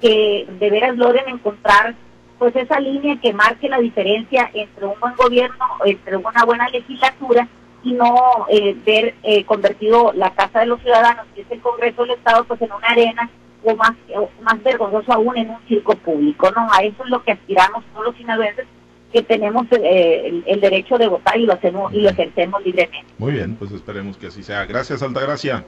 que 0.00 0.44
de 0.58 0.70
veras 0.70 0.96
logren 0.96 1.28
encontrar 1.28 1.94
pues 2.36 2.54
esa 2.56 2.80
línea 2.80 3.16
que 3.20 3.32
marque 3.32 3.68
la 3.68 3.78
diferencia 3.78 4.50
entre 4.54 4.86
un 4.86 4.98
buen 4.98 5.14
gobierno, 5.14 5.64
entre 5.84 6.16
una 6.16 6.44
buena 6.44 6.68
legislatura 6.68 7.46
y 7.82 7.92
no 7.92 8.46
eh, 8.48 8.76
ver 8.84 9.14
eh, 9.22 9.44
convertido 9.44 10.12
la 10.14 10.34
Casa 10.34 10.60
de 10.60 10.66
los 10.66 10.80
Ciudadanos, 10.80 11.26
que 11.34 11.42
es 11.42 11.50
el 11.50 11.60
Congreso 11.60 12.02
del 12.02 12.12
Estado, 12.12 12.44
pues 12.44 12.60
en 12.62 12.72
una 12.72 12.88
arena 12.88 13.30
o 13.64 13.74
más, 13.76 13.92
o 14.14 14.28
más 14.42 14.62
vergonzoso 14.62 15.12
aún 15.12 15.36
en 15.36 15.50
un 15.50 15.58
circo 15.68 15.94
público. 15.96 16.50
no 16.50 16.68
A 16.72 16.82
eso 16.82 17.04
es 17.04 17.10
lo 17.10 17.22
que 17.22 17.32
aspiramos 17.32 17.84
todos 17.92 18.06
los 18.06 18.16
sinaloenses 18.16 18.66
que 19.12 19.22
tenemos 19.22 19.66
eh, 19.72 20.42
el, 20.46 20.60
derecho 20.60 20.98
de 20.98 21.08
votar 21.08 21.38
y 21.38 21.46
lo 21.46 21.54
hacemos 21.54 21.92
y 21.94 22.00
lo 22.00 22.10
ejercemos 22.10 22.62
libremente. 22.64 23.10
Muy 23.16 23.32
bien, 23.32 23.56
pues 23.56 23.72
esperemos 23.72 24.18
que 24.18 24.26
así 24.26 24.42
sea. 24.42 24.66
Gracias, 24.66 25.02
Altagracia. 25.02 25.64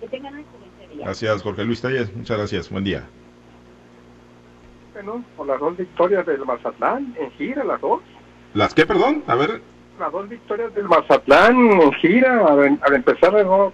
Que 0.00 0.08
tengan 0.08 0.34
un 0.34 0.40
excelente 0.40 0.94
día. 0.94 1.04
Gracias, 1.04 1.42
Jorge 1.42 1.64
Luis 1.64 1.80
Telles. 1.80 2.14
Muchas 2.14 2.38
gracias. 2.38 2.70
Buen 2.70 2.84
día. 2.84 3.04
Bueno, 4.94 5.24
por 5.36 5.46
las 5.46 5.58
dos 5.60 5.76
victorias 5.76 6.24
del 6.26 6.44
Mazatlán 6.44 7.16
en 7.18 7.30
gira, 7.32 7.64
las 7.64 7.80
dos. 7.80 8.00
¿Las 8.54 8.74
qué, 8.74 8.86
perdón? 8.86 9.24
A 9.26 9.34
ver. 9.34 9.60
Las 9.98 10.12
dos 10.12 10.28
victorias 10.28 10.72
del 10.74 10.88
Mazatlán 10.88 11.56
en 11.56 11.92
gira, 11.94 12.46
al, 12.46 12.94
empezar 12.94 13.34
el 13.34 13.46
nuevo, 13.46 13.72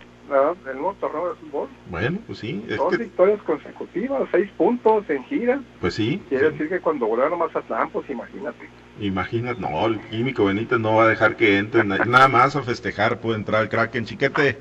el 0.67 0.77
nuevo 0.77 0.95
torneo 0.95 1.29
de 1.29 1.35
fútbol. 1.37 1.69
Bueno, 1.91 2.19
pues 2.27 2.39
sí. 2.39 2.65
Es 2.69 2.79
dos 2.79 2.97
victorias 2.97 3.43
consecutivas, 3.43 4.23
seis 4.33 4.51
puntos 4.57 5.09
en 5.11 5.23
gira. 5.25 5.61
Pues 5.81 5.95
sí. 5.95 6.23
Quiere 6.31 6.51
decir 6.51 6.71
que 6.71 6.81
cuando 6.81 7.07
volaron 7.07 7.35
a 7.35 7.45
Mazatlán, 7.45 7.91
pues 7.91 8.09
imagínate. 8.09 8.69
Imagínate, 9.01 9.61
no, 9.61 9.87
el 9.87 10.01
químico 10.09 10.47
Benítez 10.47 10.79
no 10.79 10.97
va 10.97 11.05
a 11.05 11.09
dejar 11.09 11.37
que 11.37 11.59
entren, 11.59 11.89
nada 11.89 12.29
más 12.29 12.57
a 12.57 12.63
festejar 12.63 13.19
puede 13.19 13.37
entrar 13.37 13.63
el 13.63 13.69
crack 13.69 13.95
en 13.97 14.07
chiquete. 14.07 14.57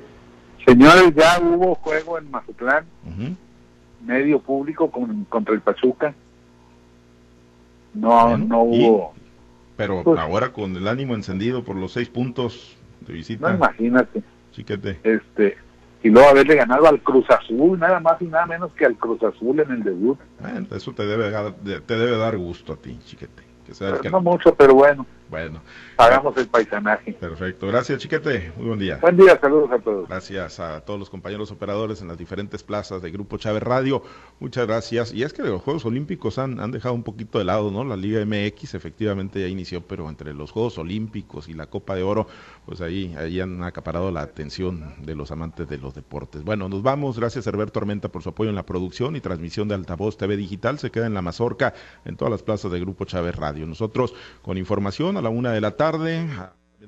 Señores, 0.66 1.14
ya 1.14 1.38
hubo 1.40 1.74
juego 1.76 2.18
en 2.18 2.30
Mazatlán, 2.30 2.84
medio 4.04 4.40
público 4.40 4.90
con, 4.90 5.24
contra 5.26 5.54
el 5.54 5.60
Pachuca. 5.60 6.14
No, 7.94 8.36
no 8.36 8.62
hubo. 8.62 9.13
Pero 9.76 10.02
pues 10.02 10.18
ahora 10.18 10.52
con 10.52 10.76
el 10.76 10.86
ánimo 10.88 11.14
encendido 11.14 11.64
por 11.64 11.76
los 11.76 11.92
seis 11.92 12.08
puntos 12.08 12.76
de 13.00 13.14
visita. 13.14 13.50
No, 13.50 13.56
imagínate. 13.56 14.22
Chiquete. 14.52 15.00
Este, 15.02 15.56
y 16.02 16.10
luego 16.10 16.28
haberle 16.28 16.54
ganado 16.56 16.86
al 16.86 17.00
Cruz 17.00 17.26
Azul, 17.30 17.78
nada 17.78 17.98
más 17.98 18.20
y 18.20 18.26
nada 18.26 18.46
menos 18.46 18.72
que 18.74 18.84
al 18.84 18.96
Cruz 18.96 19.22
Azul 19.22 19.58
en 19.60 19.70
el 19.70 19.82
debut. 19.82 20.18
eso 20.74 20.92
te 20.92 21.06
debe, 21.06 21.32
te 21.80 21.96
debe 21.96 22.16
dar 22.16 22.36
gusto 22.36 22.74
a 22.74 22.76
ti, 22.76 22.98
chiquete. 23.04 23.53
Que 23.64 24.10
No 24.10 24.20
mucho, 24.20 24.54
pero 24.54 24.74
bueno. 24.74 25.06
Bueno. 25.30 25.60
Hagamos 25.96 26.36
el 26.36 26.48
paisanaje. 26.48 27.12
Perfecto. 27.12 27.68
Gracias, 27.68 28.00
Chiquete. 28.00 28.52
Muy 28.56 28.66
buen 28.66 28.78
día. 28.78 28.98
Buen 29.00 29.16
día, 29.16 29.38
saludos 29.40 29.70
a 29.72 29.78
todos. 29.78 30.08
Gracias 30.08 30.60
a 30.60 30.80
todos 30.80 30.98
los 30.98 31.08
compañeros 31.08 31.50
operadores 31.50 32.02
en 32.02 32.08
las 32.08 32.18
diferentes 32.18 32.62
plazas 32.62 33.00
de 33.00 33.10
Grupo 33.10 33.36
Chávez 33.38 33.62
Radio. 33.62 34.02
Muchas 34.40 34.66
gracias. 34.66 35.12
Y 35.12 35.22
es 35.22 35.32
que 35.32 35.42
los 35.42 35.62
Juegos 35.62 35.84
Olímpicos 35.86 36.38
han, 36.38 36.60
han 36.60 36.72
dejado 36.72 36.94
un 36.94 37.04
poquito 37.04 37.38
de 37.38 37.44
lado, 37.44 37.70
¿no? 37.70 37.84
La 37.84 37.96
Liga 37.96 38.24
MX 38.24 38.74
efectivamente 38.74 39.40
ya 39.40 39.46
inició, 39.46 39.82
pero 39.82 40.08
entre 40.08 40.34
los 40.34 40.50
Juegos 40.50 40.78
Olímpicos 40.78 41.48
y 41.48 41.54
la 41.54 41.66
Copa 41.66 41.94
de 41.94 42.02
Oro, 42.02 42.26
pues 42.66 42.80
ahí, 42.80 43.14
ahí 43.16 43.40
han 43.40 43.62
acaparado 43.62 44.10
la 44.10 44.22
atención 44.22 44.94
de 44.98 45.14
los 45.14 45.30
amantes 45.30 45.68
de 45.68 45.78
los 45.78 45.94
deportes. 45.94 46.42
Bueno, 46.42 46.68
nos 46.68 46.82
vamos. 46.82 47.18
Gracias, 47.18 47.46
Herbert 47.46 47.72
Tormenta, 47.72 48.08
por 48.08 48.22
su 48.22 48.30
apoyo 48.30 48.50
en 48.50 48.56
la 48.56 48.66
producción 48.66 49.16
y 49.16 49.20
transmisión 49.20 49.68
de 49.68 49.76
Altavoz 49.76 50.16
TV 50.16 50.36
Digital. 50.36 50.78
Se 50.78 50.90
queda 50.90 51.06
en 51.06 51.14
la 51.14 51.22
Mazorca, 51.22 51.72
en 52.04 52.16
todas 52.16 52.32
las 52.32 52.42
plazas 52.42 52.70
de 52.72 52.80
Grupo 52.80 53.04
Chávez 53.04 53.34
Nosotros 53.54 54.14
con 54.42 54.58
información 54.58 55.16
a 55.16 55.22
la 55.22 55.28
una 55.28 55.52
de 55.52 55.60
la 55.60 55.76
tarde 55.76 56.28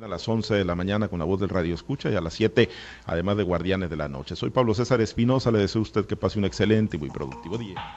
a 0.02 0.08
las 0.08 0.28
11 0.28 0.54
de 0.54 0.64
la 0.64 0.74
mañana 0.74 1.08
con 1.08 1.18
la 1.18 1.24
voz 1.24 1.40
del 1.40 1.48
Radio 1.48 1.74
Escucha 1.74 2.10
y 2.10 2.14
a 2.14 2.20
las 2.20 2.34
7, 2.34 2.68
además 3.06 3.36
de 3.36 3.42
Guardianes 3.44 3.90
de 3.90 3.96
la 3.96 4.08
Noche. 4.08 4.36
Soy 4.36 4.50
Pablo 4.50 4.74
César 4.74 5.00
Espinosa, 5.00 5.50
le 5.50 5.58
deseo 5.58 5.80
a 5.80 5.82
usted 5.82 6.06
que 6.06 6.16
pase 6.16 6.38
un 6.38 6.44
excelente 6.44 6.96
y 6.96 7.00
muy 7.00 7.10
productivo 7.10 7.56
día. 7.56 7.96